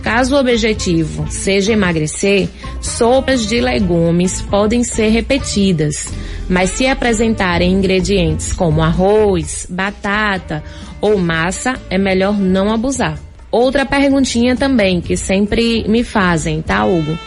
Caso 0.05 0.35
o 0.35 0.39
objetivo 0.39 1.25
seja 1.31 1.73
emagrecer, 1.73 2.47
sopas 2.79 3.47
de 3.47 3.59
legumes 3.59 4.39
podem 4.39 4.83
ser 4.83 5.07
repetidas, 5.07 6.13
mas 6.47 6.69
se 6.69 6.85
apresentarem 6.85 7.73
ingredientes 7.73 8.53
como 8.53 8.83
arroz, 8.83 9.65
batata 9.67 10.63
ou 11.01 11.17
massa, 11.17 11.73
é 11.89 11.97
melhor 11.97 12.37
não 12.37 12.71
abusar. 12.71 13.17
Outra 13.49 13.83
perguntinha 13.83 14.55
também 14.55 15.01
que 15.01 15.17
sempre 15.17 15.83
me 15.87 16.03
fazem, 16.03 16.61
tá, 16.61 16.85
Hugo? 16.85 17.17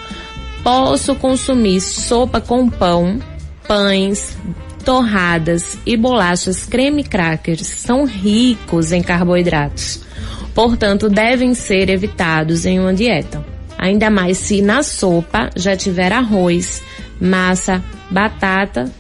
Posso 0.62 1.16
consumir 1.16 1.80
sopa 1.80 2.40
com 2.40 2.70
pão, 2.70 3.18
pães, 3.66 4.38
torradas 4.84 5.76
e 5.84 5.96
bolachas 5.96 6.64
creme 6.64 7.02
crackers 7.02 7.66
são 7.66 8.04
ricos 8.04 8.92
em 8.92 9.02
carboidratos 9.02 10.06
portanto 10.54 11.08
devem 11.08 11.54
ser 11.54 11.88
evitados 11.88 12.66
em 12.66 12.78
uma 12.78 12.92
dieta. 12.92 13.44
Ainda 13.78 14.11
mais 14.11 14.38
se 14.38 14.61
na 14.61 14.82
sopa 14.82 15.50
já 15.54 15.76
tiver 15.76 16.12
arroz, 16.12 16.82
massa, 17.20 17.82
batata, 18.11 18.90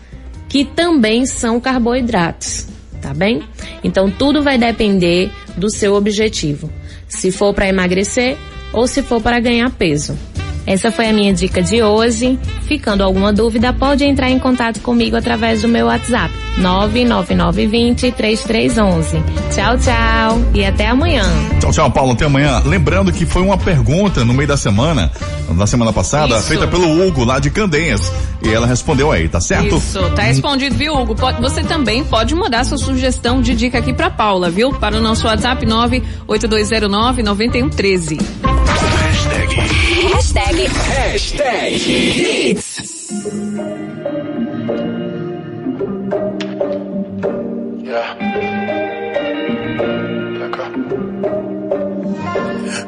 que 0.48 0.64
também 0.64 1.26
são 1.26 1.60
carboidratos, 1.60 2.66
tá 3.02 3.12
bem? 3.12 3.42
Então 3.82 4.10
tudo 4.10 4.42
vai 4.42 4.56
depender 4.56 5.30
do 5.56 5.70
seu 5.70 5.94
objetivo. 5.94 6.70
Se 7.08 7.32
for 7.32 7.52
para 7.52 7.68
emagrecer 7.68 8.36
ou 8.72 8.86
se 8.86 9.02
for 9.02 9.20
para 9.20 9.40
ganhar 9.40 9.70
peso. 9.70 10.16
Essa 10.68 10.92
foi 10.92 11.08
a 11.08 11.12
minha 11.14 11.32
dica 11.32 11.62
de 11.62 11.82
hoje. 11.82 12.38
Ficando 12.66 13.02
alguma 13.02 13.32
dúvida, 13.32 13.72
pode 13.72 14.04
entrar 14.04 14.28
em 14.28 14.38
contato 14.38 14.80
comigo 14.80 15.16
através 15.16 15.62
do 15.62 15.68
meu 15.68 15.86
WhatsApp 15.86 16.30
99920 16.58 18.12
3311. 18.12 19.22
Tchau, 19.54 19.78
tchau 19.78 20.38
e 20.52 20.62
até 20.66 20.88
amanhã. 20.88 21.22
Tchau, 21.58 21.72
tchau, 21.72 21.90
Paulo. 21.90 22.12
Até 22.12 22.26
amanhã. 22.26 22.60
Lembrando 22.66 23.10
que 23.10 23.24
foi 23.24 23.40
uma 23.40 23.56
pergunta 23.56 24.26
no 24.26 24.34
meio 24.34 24.46
da 24.46 24.58
semana, 24.58 25.10
na 25.54 25.66
semana 25.66 25.90
passada, 25.90 26.36
Isso. 26.36 26.48
feita 26.48 26.66
pelo 26.66 27.02
Hugo 27.06 27.24
lá 27.24 27.38
de 27.38 27.48
Candeias. 27.50 28.12
E 28.42 28.52
ela 28.52 28.66
respondeu 28.66 29.10
aí, 29.10 29.26
tá 29.26 29.40
certo? 29.40 29.74
Isso, 29.76 29.98
tá 30.10 30.20
respondido, 30.22 30.74
viu, 30.76 30.94
Hugo? 30.94 31.14
Pode- 31.14 31.40
você 31.40 31.62
também 31.62 32.04
pode 32.04 32.34
mandar 32.34 32.66
sua 32.66 32.76
sugestão 32.76 33.40
de 33.40 33.54
dica 33.54 33.78
aqui 33.78 33.94
pra 33.94 34.10
Paula, 34.10 34.50
viu? 34.50 34.70
Para 34.74 34.98
o 34.98 35.00
nosso 35.00 35.26
WhatsApp 35.26 35.64
98209-9113. 35.66 38.18
Hashtag 39.58 40.68
Hashtag 40.68 41.72
Hits. 41.72 42.88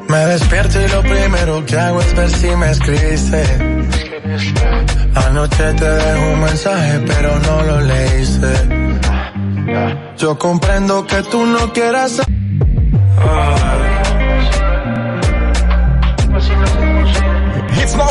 Me 0.09 0.19
despierto 0.27 0.81
y 0.81 0.89
lo 0.89 1.03
primero 1.03 1.65
que 1.67 1.77
hago 1.77 2.01
es 2.01 2.15
ver 2.15 2.31
si 2.31 2.49
me 2.57 2.71
escribiste. 2.71 3.43
Anoche 5.15 5.73
te 5.75 5.85
dejo 5.85 6.33
un 6.33 6.41
mensaje, 6.41 7.01
pero 7.07 7.39
no 7.39 7.63
lo 7.63 7.81
leíste. 7.81 8.53
Yo 10.19 10.39
comprendo 10.39 11.07
que 11.07 11.23
tú 11.23 11.47
no 11.47 11.73
quieras. 11.73 12.21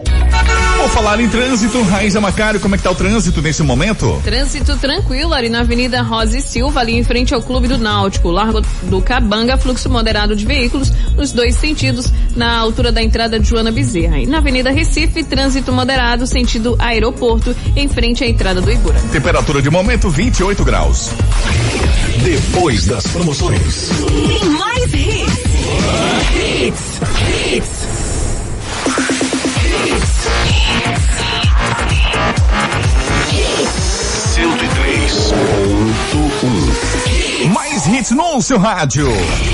Vou 0.82 0.90
falar 0.90 1.20
em 1.20 1.30
trânsito. 1.30 1.80
Raíza 1.84 2.20
Macário, 2.20 2.60
como 2.60 2.74
é 2.74 2.78
que 2.78 2.84
tá 2.84 2.90
o 2.90 2.96
trânsito 2.96 3.40
nesse 3.40 3.62
momento? 3.62 4.20
Trânsito 4.24 4.76
tranquilo 4.78 5.32
ali 5.32 5.48
na 5.48 5.60
Avenida 5.60 6.02
Rosa 6.02 6.40
e 6.40 6.42
Silva, 6.42 6.80
ali 6.80 6.98
em 6.98 7.04
frente 7.04 7.36
ao 7.36 7.42
Clube 7.44 7.68
do 7.68 7.78
Náutico, 7.78 8.32
Largo 8.32 8.62
do 8.84 9.00
Cabanga, 9.00 9.60
fluxo 9.60 9.88
moderado 9.92 10.36
de 10.36 10.44
veículos 10.44 10.92
nos 11.16 11.32
dois 11.32 11.56
sentidos, 11.56 12.12
na 12.36 12.58
altura 12.58 12.92
da 12.92 13.00
entrada 13.00 13.40
de 13.40 13.48
Joana 13.48 13.72
Bezerra. 13.72 14.18
E 14.18 14.26
na 14.26 14.40
Avenida 14.40 14.72
Recife, 14.72 15.24
trânsito 15.24 15.72
moderado, 15.72 16.26
sentido 16.26 16.76
aeroporto, 16.80 17.56
em 17.76 17.88
frente 17.88 18.24
à 18.24 18.28
entrada 18.28 18.60
do 18.60 18.72
Ibura. 18.72 19.00
Temperatura 19.12 19.62
de 19.62 19.70
momento 19.70 20.10
28 20.10 20.66
graus. 20.66 21.12
Depois 22.24 22.88
das 22.88 23.06
promoções. 23.06 23.90
tem 24.28 24.50
mais 24.50 24.92
hits. 24.92 25.42
Hits. 26.34 27.02
Hits. 27.54 27.81
Hits 38.02 38.12
no 38.12 38.42
seu 38.42 38.58
rádio. 38.58 39.08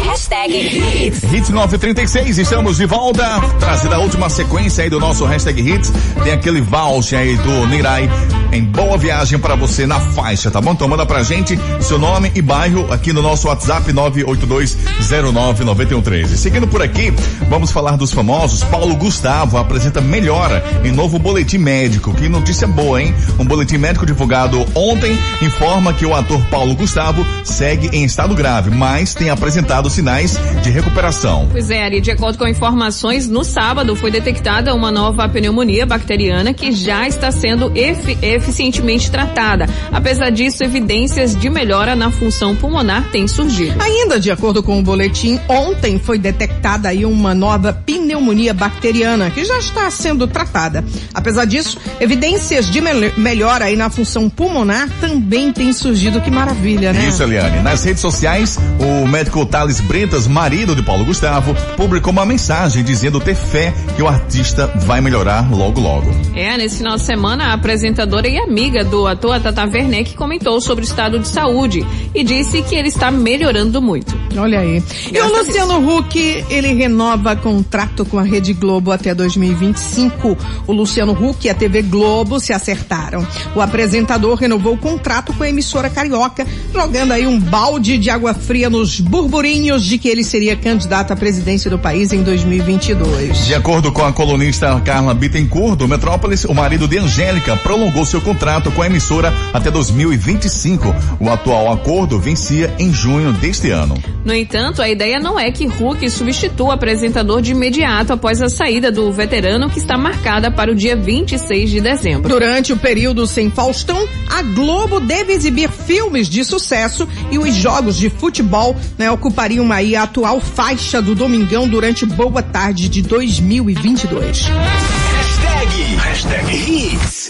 Hashtag 0.05 0.53
Hits. 0.55 1.23
Hits 1.23 1.49
936, 1.49 2.37
estamos 2.37 2.77
de 2.77 2.85
volta. 2.85 3.41
Trazendo 3.59 3.95
a 3.95 3.99
última 3.99 4.29
sequência 4.29 4.85
aí 4.85 4.89
do 4.89 4.99
nosso 4.99 5.25
hashtag 5.25 5.59
Hits. 5.59 5.91
Tem 6.23 6.31
aquele 6.31 6.61
voucher 6.61 7.19
aí 7.19 7.35
do 7.35 7.67
Nirai 7.67 8.09
em 8.57 8.63
boa 8.63 8.97
viagem 8.97 9.37
para 9.39 9.55
você 9.55 9.85
na 9.85 9.99
faixa, 9.99 10.49
tá 10.49 10.59
bom? 10.59 10.71
Então 10.71 10.87
manda 10.87 11.05
pra 11.05 11.21
gente 11.23 11.57
seu 11.79 11.99
nome 11.99 12.31
e 12.35 12.41
bairro 12.41 12.91
aqui 12.91 13.13
no 13.13 13.21
nosso 13.21 13.47
WhatsApp 13.47 13.91
982099113. 13.93 16.35
Seguindo 16.35 16.67
por 16.67 16.81
aqui, 16.81 17.13
vamos 17.49 17.71
falar 17.71 17.95
dos 17.97 18.11
famosos. 18.11 18.63
Paulo 18.63 18.95
Gustavo 18.95 19.57
apresenta 19.57 20.01
melhora 20.01 20.63
em 20.83 20.91
novo 20.91 21.19
boletim 21.19 21.57
médico. 21.57 22.13
Que 22.13 22.27
notícia 22.27 22.67
boa, 22.67 23.01
hein? 23.01 23.13
Um 23.39 23.45
boletim 23.45 23.77
médico 23.77 24.05
divulgado 24.05 24.65
ontem 24.75 25.17
informa 25.41 25.93
que 25.93 26.05
o 26.05 26.15
ator 26.15 26.41
Paulo 26.49 26.75
Gustavo 26.75 27.25
segue 27.43 27.89
em 27.93 28.03
estado 28.03 28.33
grave, 28.35 28.71
mas 28.71 29.13
tem 29.13 29.29
apresentado 29.29 29.89
sinais 29.89 30.37
de 30.63 30.69
recuperação. 30.69 31.47
Pois 31.51 31.69
é, 31.69 31.83
Ari, 31.83 32.01
de 32.01 32.11
acordo 32.11 32.37
com 32.37 32.47
informações, 32.47 33.27
no 33.27 33.43
sábado 33.43 33.95
foi 33.95 34.11
detectada 34.11 34.73
uma 34.73 34.91
nova 34.91 35.27
pneumonia 35.29 35.85
bacteriana 35.85 36.53
que 36.53 36.71
já 36.71 37.07
está 37.07 37.31
sendo 37.31 37.71
efi- 37.75 38.17
eficientemente 38.47 39.11
tratada. 39.11 39.67
Apesar 39.91 40.29
disso, 40.29 40.63
evidências 40.63 41.35
de 41.35 41.49
melhora 41.49 41.95
na 41.95 42.09
função 42.09 42.55
pulmonar 42.55 43.09
têm 43.11 43.27
surgido. 43.27 43.75
Ainda 43.81 44.19
de 44.19 44.31
acordo 44.31 44.63
com 44.63 44.79
o 44.79 44.81
boletim, 44.83 45.39
ontem 45.49 45.99
foi 45.99 46.17
detectada 46.17 46.89
aí 46.89 47.05
uma 47.05 47.35
nova 47.35 47.73
pneumonia 47.73 48.53
bacteriana 48.53 49.29
que 49.29 49.43
já 49.43 49.57
está 49.59 49.91
sendo 49.91 50.25
tratada. 50.27 50.83
Apesar 51.13 51.45
disso, 51.45 51.77
evidências 51.99 52.69
de 52.69 52.79
mel- 52.81 53.11
melhora 53.17 53.65
aí 53.65 53.75
na 53.75 53.89
função 53.89 54.29
pulmonar 54.29 54.89
também 55.01 55.51
têm 55.51 55.73
surgido. 55.73 56.21
Que 56.21 56.31
maravilha, 56.31 56.93
né? 56.93 57.07
Isso, 57.07 57.21
Eliane. 57.21 57.61
Nas 57.61 57.83
redes 57.83 58.01
sociais, 58.01 58.57
o 58.79 59.07
médico 59.07 59.45
Thales 59.45 59.79
Bretas, 59.81 60.27
marido 60.27 60.75
de 60.75 60.81
Paulo 60.83 61.03
Gustavo, 61.05 61.55
publicou 61.75 62.11
uma 62.13 62.25
mensagem 62.25 62.83
dizendo 62.83 63.19
ter 63.19 63.35
fé 63.35 63.73
que 63.95 64.01
o 64.01 64.07
artista 64.07 64.67
vai 64.75 65.01
melhorar 65.01 65.51
logo 65.51 65.79
logo. 65.81 66.09
É, 66.35 66.57
nesse 66.57 66.77
final 66.77 66.95
de 66.95 67.03
semana, 67.03 67.45
a 67.47 67.53
apresentadora 67.53 68.26
e 68.27 68.37
amiga 68.37 68.83
do 68.83 69.07
ator, 69.07 69.35
a 69.35 69.39
Tata 69.39 69.65
Werneck, 69.65 70.15
comentou 70.15 70.59
sobre 70.59 70.83
o 70.83 70.87
estado 70.87 71.19
de 71.19 71.27
saúde 71.27 71.85
e 72.13 72.23
disse 72.23 72.61
que 72.61 72.75
ele 72.75 72.89
está 72.89 73.09
melhorando 73.09 73.81
muito. 73.81 74.15
Olha 74.37 74.59
aí. 74.59 74.83
E 75.11 75.19
o 75.19 75.37
Luciano 75.37 75.97
Huck, 75.97 76.45
ele 76.49 76.73
renova 76.73 77.35
contrato 77.35 78.05
com 78.05 78.19
a 78.19 78.23
Rede 78.23 78.53
Globo 78.53 78.91
até 78.91 79.13
2025. 79.15 80.37
O 80.67 80.73
Luciano 80.73 81.13
Huck 81.13 81.47
e 81.47 81.49
a 81.49 81.53
TV 81.53 81.81
Globo 81.81 82.39
se 82.39 82.53
acertaram. 82.53 83.25
O 83.55 83.61
apresentador 83.61 84.35
renovou 84.35 84.73
o 84.73 84.77
contrato 84.77 85.33
com 85.33 85.43
a 85.43 85.49
emissora 85.49 85.89
carioca, 85.89 86.45
jogando 86.73 87.13
aí 87.13 87.25
um 87.25 87.39
balde 87.39 87.97
de 87.97 88.09
água 88.09 88.33
fria 88.33 88.69
nos 88.69 88.99
burburinhos 88.99 89.83
de 89.83 89.97
que 89.97 90.09
ele 90.09 90.23
seria 90.23 90.55
candidato 90.55 91.11
à 91.11 91.15
presidência 91.15 91.69
do 91.69 91.79
país 91.79 92.11
em 92.11 92.23
2022. 92.23 93.45
De 93.45 93.55
acordo 93.55 93.91
com 93.91 94.03
a 94.03 94.11
colunista 94.11 94.79
Carla 94.81 95.13
Bittencourt 95.13 95.77
do 95.77 95.87
Metrópolis, 95.87 96.45
o 96.45 96.53
marido 96.53 96.87
de 96.87 96.97
Angélica 96.97 97.55
prolongou 97.57 98.05
seu 98.05 98.16
contrato 98.21 98.71
com 98.71 98.81
a 98.81 98.85
emissora 98.85 99.33
até 99.53 99.71
2025. 99.71 100.95
O 101.19 101.29
atual 101.29 101.71
acordo 101.71 102.19
vencia 102.19 102.73
em 102.79 102.93
junho 102.93 103.33
deste 103.33 103.69
ano. 103.69 103.95
No 104.23 104.33
entanto, 104.33 104.81
a 104.81 104.89
ideia 104.89 105.19
não 105.19 105.39
é 105.39 105.51
que 105.51 105.67
Huck 105.67 106.09
substitua 106.09 106.67
o 106.67 106.71
apresentador 106.71 107.41
de 107.41 107.51
imediato 107.51 108.13
após 108.13 108.41
a 108.41 108.49
saída 108.49 108.91
do 108.91 109.11
veterano, 109.11 109.69
que 109.69 109.79
está 109.79 109.97
marcada 109.97 110.51
para 110.51 110.71
o 110.71 110.75
dia 110.75 110.95
26 110.95 111.69
de 111.69 111.81
dezembro. 111.81 112.29
Durante 112.29 112.73
o 112.73 112.77
período 112.77 113.25
sem 113.25 113.49
Faustão, 113.49 114.07
a 114.29 114.41
Globo 114.41 114.99
deve 114.99 115.33
exibir 115.33 115.69
filmes 115.69 116.27
de 116.27 116.43
sucesso 116.43 117.07
e 117.31 117.37
os 117.37 117.53
jogos 117.53 117.95
de 117.95 118.09
futebol 118.09 118.75
né, 118.97 119.09
ocupariam 119.09 119.71
aí 119.71 119.95
a 119.95 120.03
atual 120.03 120.39
faixa 120.39 121.01
do 121.01 121.15
Domingão 121.15 121.67
durante 121.67 122.05
boa 122.05 122.41
tarde 122.41 122.89
de 122.89 123.01
2022. 123.01 124.47
Hashtag. 124.47 125.97
Hashtag 125.97 126.51
Hits. 126.51 127.26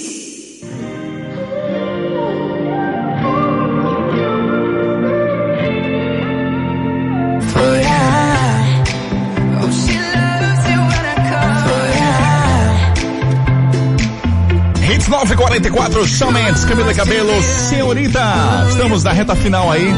944 15.25 16.05
Shawn 16.05 16.31
Mendes, 16.31 16.63
Camila 16.63 16.93
Cabelo, 16.93 17.41
senhorita. 17.41 18.67
Estamos 18.69 19.03
na 19.03 19.11
reta 19.13 19.35
final 19.35 19.71
aí 19.71 19.91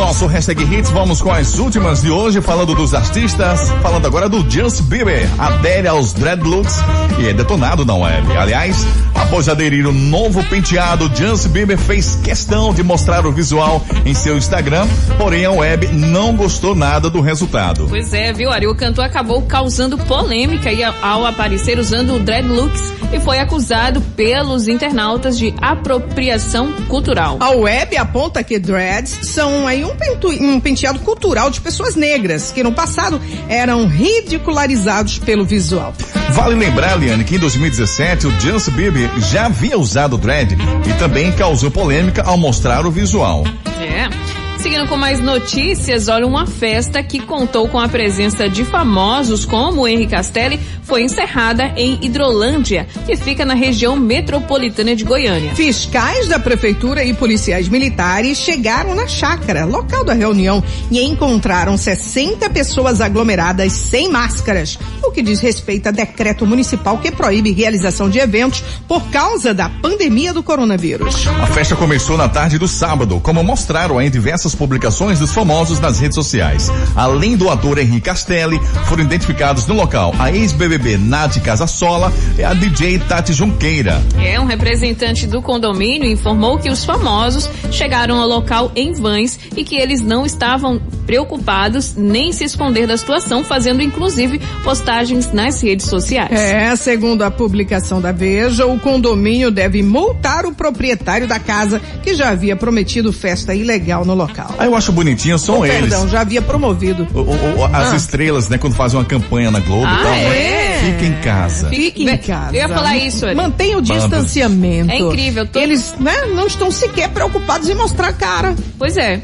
nosso 0.00 0.26
hashtag 0.26 0.62
Hits. 0.64 0.90
Vamos 0.90 1.20
com 1.20 1.30
as 1.30 1.58
últimas 1.58 2.00
de 2.00 2.10
hoje, 2.10 2.40
falando 2.40 2.74
dos 2.74 2.94
artistas, 2.94 3.70
falando 3.82 4.06
agora 4.06 4.30
do 4.30 4.50
Justin 4.50 4.84
Bieber, 4.84 5.28
adere 5.38 5.86
aos 5.86 6.14
dreadlocks 6.14 6.76
e 7.18 7.28
é 7.28 7.34
detonado 7.34 7.84
na 7.84 7.94
web. 7.94 8.34
Aliás, 8.34 8.78
após 9.14 9.46
aderir 9.46 9.86
o 9.86 9.92
novo 9.92 10.42
penteado, 10.44 11.10
Justin 11.14 11.50
Bieber 11.50 11.76
fez 11.76 12.16
questão 12.16 12.72
de 12.72 12.82
mostrar 12.82 13.26
o 13.26 13.32
visual 13.32 13.84
em 14.06 14.14
seu 14.14 14.38
Instagram, 14.38 14.88
porém 15.18 15.44
a 15.44 15.50
web 15.50 15.88
não 15.88 16.34
gostou 16.34 16.74
nada 16.74 17.10
do 17.10 17.20
resultado. 17.20 17.86
Pois 17.86 18.14
é, 18.14 18.32
viu, 18.32 18.50
Ari? 18.50 18.66
O 18.66 18.74
cantor 18.74 19.04
acabou 19.04 19.42
causando 19.42 19.98
polêmica 19.98 20.70
ao 21.02 21.26
aparecer 21.26 21.78
usando 21.78 22.14
o 22.14 22.18
dreadlocks 22.18 23.00
e 23.12 23.20
foi 23.20 23.38
acusado 23.38 24.00
pelos 24.00 24.68
internautas 24.68 25.36
de 25.36 25.52
apropriação 25.60 26.72
cultural. 26.88 27.36
A 27.40 27.50
web 27.50 27.96
aponta 27.96 28.42
que 28.42 28.58
dreads 28.58 29.18
são 29.22 29.66
aí 29.66 29.84
um, 29.84 29.89
pentu, 29.96 30.28
um 30.28 30.60
penteado 30.60 30.98
cultural 31.00 31.50
de 31.50 31.60
pessoas 31.60 31.94
negras, 31.94 32.50
que 32.50 32.62
no 32.62 32.72
passado 32.72 33.20
eram 33.48 33.86
ridicularizados 33.86 35.18
pelo 35.18 35.44
visual. 35.44 35.92
Vale 36.30 36.54
lembrar, 36.54 36.96
Liane, 36.96 37.24
que 37.24 37.36
em 37.36 37.38
2017 37.38 38.26
o 38.26 38.40
Justin 38.40 38.70
Bieber 38.72 39.10
já 39.18 39.46
havia 39.46 39.78
usado 39.78 40.16
dread 40.16 40.56
e 40.88 40.92
também 40.98 41.32
causou 41.32 41.70
polêmica 41.70 42.22
ao 42.22 42.36
mostrar 42.36 42.86
o 42.86 42.90
visual. 42.90 43.44
É. 43.80 44.49
Seguindo 44.60 44.86
com 44.88 44.96
mais 44.96 45.20
notícias, 45.20 46.08
olha, 46.08 46.26
uma 46.26 46.46
festa 46.46 47.02
que 47.02 47.18
contou 47.18 47.66
com 47.66 47.80
a 47.80 47.88
presença 47.88 48.46
de 48.46 48.62
famosos 48.62 49.46
como 49.46 49.88
Henri 49.88 50.06
Castelli 50.06 50.60
foi 50.82 51.02
encerrada 51.02 51.72
em 51.76 51.98
Hidrolândia, 52.02 52.86
que 53.06 53.16
fica 53.16 53.46
na 53.46 53.54
região 53.54 53.96
metropolitana 53.96 54.94
de 54.94 55.02
Goiânia. 55.02 55.54
Fiscais 55.54 56.28
da 56.28 56.38
prefeitura 56.38 57.02
e 57.02 57.14
policiais 57.14 57.68
militares 57.68 58.36
chegaram 58.36 58.94
na 58.94 59.06
chácara, 59.06 59.64
local 59.64 60.04
da 60.04 60.12
reunião, 60.12 60.62
e 60.90 61.02
encontraram 61.02 61.78
60 61.78 62.50
pessoas 62.50 63.00
aglomeradas 63.00 63.72
sem 63.72 64.10
máscaras, 64.10 64.78
o 65.02 65.10
que 65.10 65.22
diz 65.22 65.40
respeito 65.40 65.88
a 65.88 65.90
decreto 65.92 66.46
municipal 66.46 66.98
que 66.98 67.10
proíbe 67.10 67.52
realização 67.52 68.10
de 68.10 68.18
eventos 68.18 68.62
por 68.86 69.02
causa 69.10 69.54
da 69.54 69.70
pandemia 69.70 70.34
do 70.34 70.42
coronavírus. 70.42 71.26
A 71.40 71.46
festa 71.46 71.74
começou 71.74 72.18
na 72.18 72.28
tarde 72.28 72.58
do 72.58 72.68
sábado, 72.68 73.20
como 73.20 73.42
mostraram 73.42 74.02
em 74.02 74.10
diversas 74.10 74.49
publicações 74.54 75.18
dos 75.18 75.32
famosos 75.32 75.80
nas 75.80 75.98
redes 75.98 76.14
sociais. 76.14 76.70
Além 76.94 77.36
do 77.36 77.50
ator 77.50 77.78
Henrique 77.78 78.02
Castelli, 78.02 78.60
foram 78.86 79.04
identificados 79.04 79.66
no 79.66 79.74
local 79.74 80.14
a 80.18 80.30
ex-BBB 80.32 80.96
Nath 80.96 81.38
Casasola 81.40 82.12
e 82.38 82.44
a 82.44 82.54
DJ 82.54 82.98
Tati 83.00 83.32
Junqueira. 83.32 84.02
É, 84.18 84.40
um 84.40 84.44
representante 84.44 85.26
do 85.26 85.40
condomínio 85.40 86.10
informou 86.10 86.58
que 86.58 86.70
os 86.70 86.84
famosos 86.84 87.48
chegaram 87.70 88.20
ao 88.20 88.28
local 88.28 88.72
em 88.74 88.92
vans 88.92 89.38
e 89.56 89.64
que 89.64 89.76
eles 89.76 90.00
não 90.00 90.26
estavam 90.26 90.80
preocupados 91.10 91.94
nem 91.96 92.32
se 92.32 92.44
esconder 92.44 92.86
da 92.86 92.96
situação, 92.96 93.42
fazendo 93.42 93.82
inclusive 93.82 94.40
postagens 94.62 95.32
nas 95.32 95.60
redes 95.60 95.86
sociais. 95.86 96.30
É, 96.30 96.74
segundo 96.76 97.22
a 97.22 97.30
publicação 97.32 98.00
da 98.00 98.12
Veja, 98.12 98.64
o 98.64 98.78
condomínio 98.78 99.50
deve 99.50 99.82
multar 99.82 100.46
o 100.46 100.54
proprietário 100.54 101.26
da 101.26 101.40
casa 101.40 101.80
que 102.00 102.14
já 102.14 102.28
havia 102.30 102.54
prometido 102.54 103.12
festa 103.12 103.52
ilegal 103.52 104.04
no 104.04 104.14
local. 104.14 104.54
Ah, 104.56 104.66
eu 104.66 104.76
acho 104.76 104.92
bonitinho, 104.92 105.36
são 105.36 105.58
Oh, 105.60 105.66
eles. 105.66 105.80
Perdão, 105.80 106.08
já 106.08 106.20
havia 106.20 106.40
promovido. 106.40 107.08
O- 107.12 107.18
o- 107.22 107.58
o- 107.58 107.64
as 107.64 107.92
Ah. 107.92 107.96
estrelas, 107.96 108.48
né, 108.48 108.56
quando 108.56 108.74
fazem 108.74 108.96
uma 108.96 109.04
campanha 109.04 109.50
na 109.50 109.58
Globo 109.58 109.86
Ah, 109.86 109.98
e 109.98 110.02
tal, 110.04 110.12
né? 110.12 110.36
é? 110.38 110.80
Fica 110.80 111.04
em 111.06 111.20
casa. 111.22 111.68
Fique 111.70 112.08
em 112.08 112.16
casa. 112.18 112.50
Eu 112.56 112.60
ia 112.62 112.68
falar 112.68 112.96
isso, 112.96 113.26
Ari. 113.26 113.34
Mantenha 113.34 113.78
o 113.78 113.82
distanciamento. 113.82 114.92
É 114.92 114.98
incrível. 114.98 115.44
todo- 115.46 115.60
Eles, 115.60 115.92
né, 115.98 116.26
não 116.36 116.46
estão 116.46 116.70
sequer 116.70 117.08
preocupados 117.08 117.68
em 117.68 117.74
mostrar 117.74 118.08
a 118.08 118.12
cara. 118.12 118.54
Pois 118.78 118.96
é. 118.96 119.20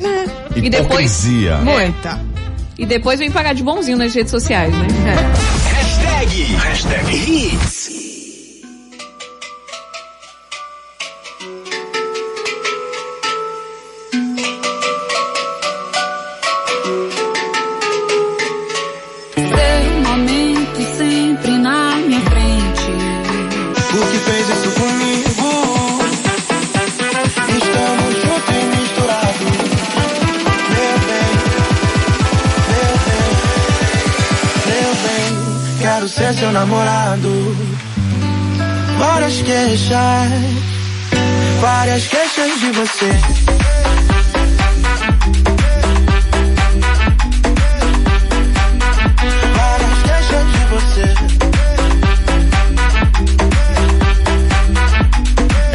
E 0.56 0.70
depois, 0.70 0.86
Hipocrisia. 0.86 1.56
Muita. 1.58 2.20
e 2.78 2.86
depois 2.86 3.18
vem 3.18 3.30
pagar 3.30 3.52
de 3.54 3.62
bonzinho 3.62 3.98
nas 3.98 4.14
redes 4.14 4.30
sociais, 4.30 4.72
né? 4.74 4.86
Hashtag, 5.64 6.42
hashtag 6.54 7.14
Hits. 7.14 7.95
Namorado. 36.56 37.56
Várias 38.98 39.42
queixas, 39.42 40.30
várias 41.60 42.06
queixas 42.06 42.60
de 42.60 42.70
você. 42.72 43.10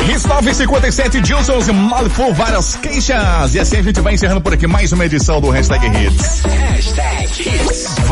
Hits 0.10 0.26
957, 0.26 1.24
Gilsons 1.24 1.68
Malfo, 1.68 2.34
várias 2.34 2.76
queixas. 2.78 3.54
E 3.54 3.60
assim 3.60 3.78
a 3.78 3.84
gente 3.84 4.02
vai 4.02 4.16
encerrando 4.16 4.42
por 4.42 4.54
aqui 4.54 4.66
mais 4.66 4.92
uma 4.92 5.06
edição 5.06 5.40
do 5.40 5.52
Hashtag 5.52 5.86
Hits. 5.86 6.42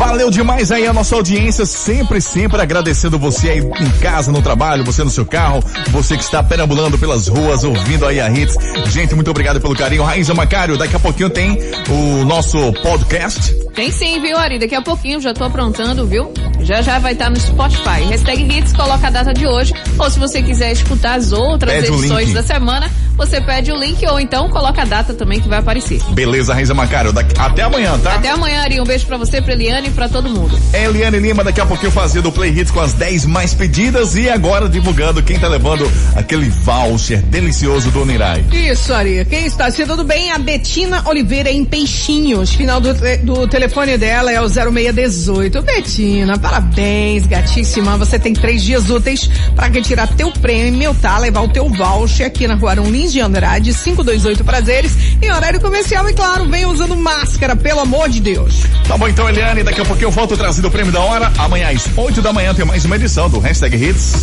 Valeu 0.00 0.30
demais 0.30 0.72
aí 0.72 0.86
a 0.86 0.94
nossa 0.94 1.14
audiência, 1.14 1.66
sempre, 1.66 2.22
sempre 2.22 2.58
agradecendo 2.58 3.18
você 3.18 3.50
aí 3.50 3.58
em 3.58 3.90
casa, 4.00 4.32
no 4.32 4.40
trabalho, 4.40 4.82
você 4.82 5.04
no 5.04 5.10
seu 5.10 5.26
carro, 5.26 5.62
você 5.90 6.16
que 6.16 6.22
está 6.22 6.42
perambulando 6.42 6.96
pelas 6.96 7.28
ruas, 7.28 7.64
ouvindo 7.64 8.06
aí 8.06 8.18
a 8.18 8.30
Hits. 8.30 8.56
Gente, 8.86 9.14
muito 9.14 9.30
obrigado 9.30 9.60
pelo 9.60 9.76
carinho. 9.76 10.02
Raíza 10.02 10.32
Macário, 10.32 10.78
daqui 10.78 10.96
a 10.96 10.98
pouquinho 10.98 11.28
tem 11.28 11.58
o 11.90 12.24
nosso 12.24 12.72
podcast. 12.82 13.54
Tem 13.74 13.92
sim, 13.92 14.22
viu, 14.22 14.38
Ari? 14.38 14.58
Daqui 14.58 14.74
a 14.74 14.80
pouquinho 14.80 15.20
já 15.20 15.34
tô 15.34 15.44
aprontando, 15.44 16.06
viu? 16.06 16.32
Já 16.60 16.80
já 16.80 16.98
vai 16.98 17.12
estar 17.12 17.28
no 17.28 17.38
Spotify. 17.38 18.02
Hashtag 18.08 18.42
Hits, 18.42 18.72
coloca 18.72 19.06
a 19.06 19.10
data 19.10 19.34
de 19.34 19.46
hoje. 19.46 19.74
Ou 19.98 20.10
se 20.10 20.18
você 20.18 20.42
quiser 20.42 20.72
escutar 20.72 21.18
as 21.18 21.30
outras 21.30 21.74
Pede 21.74 21.88
edições 21.88 22.32
da 22.32 22.42
semana, 22.42 22.90
você 23.20 23.38
pede 23.38 23.70
o 23.70 23.76
link 23.76 24.02
ou 24.06 24.18
então 24.18 24.48
coloca 24.48 24.80
a 24.80 24.84
data 24.86 25.12
também 25.12 25.40
que 25.40 25.48
vai 25.48 25.58
aparecer. 25.58 26.00
Beleza, 26.12 26.54
Raíza 26.54 26.72
Macário, 26.72 27.12
daqui, 27.12 27.38
até 27.38 27.60
amanhã, 27.62 27.98
tá? 27.98 28.14
Até 28.14 28.30
amanhã, 28.30 28.62
Ari. 28.62 28.80
Um 28.80 28.84
beijo 28.84 29.04
pra 29.04 29.18
você, 29.18 29.42
pra 29.42 29.52
Eliane 29.52 29.88
e 29.88 29.90
pra 29.90 30.08
todo 30.08 30.30
mundo. 30.30 30.58
Eliane 30.72 31.18
Lima, 31.18 31.44
daqui 31.44 31.60
a 31.60 31.66
pouquinho 31.66 31.92
fazendo 31.92 32.30
o 32.30 32.32
Play 32.32 32.50
Hits 32.58 32.70
com 32.70 32.80
as 32.80 32.94
10 32.94 33.26
mais 33.26 33.52
pedidas 33.52 34.16
e 34.16 34.30
agora 34.30 34.70
divulgando 34.70 35.22
quem 35.22 35.38
tá 35.38 35.48
levando 35.48 35.86
aquele 36.16 36.48
voucher 36.48 37.20
delicioso 37.20 37.90
do 37.90 38.06
Nirai. 38.06 38.42
Isso, 38.50 38.94
Ari. 38.94 39.22
Quem 39.26 39.44
está 39.44 39.70
se 39.70 39.84
dando 39.84 40.02
bem? 40.02 40.32
A 40.32 40.38
Betina 40.38 41.06
Oliveira 41.06 41.50
em 41.50 41.62
Peixinhos. 41.62 42.54
Final 42.54 42.80
do, 42.80 42.94
do 43.22 43.46
telefone 43.48 43.98
dela 43.98 44.32
é 44.32 44.40
o 44.40 44.48
0618. 44.48 45.60
Betina, 45.60 46.38
parabéns, 46.38 47.26
gatíssima. 47.26 47.98
Você 47.98 48.18
tem 48.18 48.32
três 48.32 48.62
dias 48.62 48.88
úteis 48.88 49.28
para 49.54 49.66
retirar 49.66 50.06
teu 50.06 50.32
prêmio, 50.32 50.94
tá? 50.94 51.18
Levar 51.18 51.42
o 51.42 51.48
teu 51.48 51.68
voucher 51.68 52.26
aqui 52.26 52.48
na 52.48 52.54
rua 52.54 52.70
Arão 53.10 53.12
Lins 53.12 53.12
de 53.12 53.20
Andrade, 53.20 53.74
528 53.74 54.44
Prazeres, 54.44 54.92
em 55.20 55.30
horário 55.30 55.60
comercial. 55.60 56.08
E 56.08 56.14
claro, 56.14 56.48
vem 56.48 56.64
usando 56.66 56.96
máscara, 56.96 57.56
pelo 57.56 57.80
amor 57.80 58.08
de 58.08 58.20
Deus. 58.20 58.62
Tá 58.86 58.96
bom 58.96 59.08
então, 59.08 59.28
Eliane, 59.28 59.62
daqui 59.62 59.80
a 59.80 59.84
pouquinho 59.84 60.06
eu 60.06 60.12
volto 60.12 60.36
trazendo 60.36 60.68
o 60.68 60.70
prêmio 60.70 60.92
da 60.92 61.00
hora. 61.00 61.32
Amanhã 61.38 61.70
às 61.70 61.86
8 61.96 62.22
da 62.22 62.32
manhã 62.32 62.54
tem 62.54 62.64
mais 62.64 62.84
uma 62.84 62.96
edição 62.96 63.28
do 63.28 63.38
Hashtag 63.38 63.76
Hits. 63.76 64.22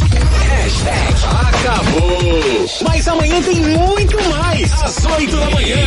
Hashtag 0.49 1.07
acabou. 1.67 2.65
Mas 2.87 3.07
amanhã 3.07 3.41
tem 3.41 3.55
muito 3.55 4.17
mais. 4.29 4.71
Às 4.83 5.05
8 5.05 5.37
da 5.37 5.49
manhã. 5.49 5.77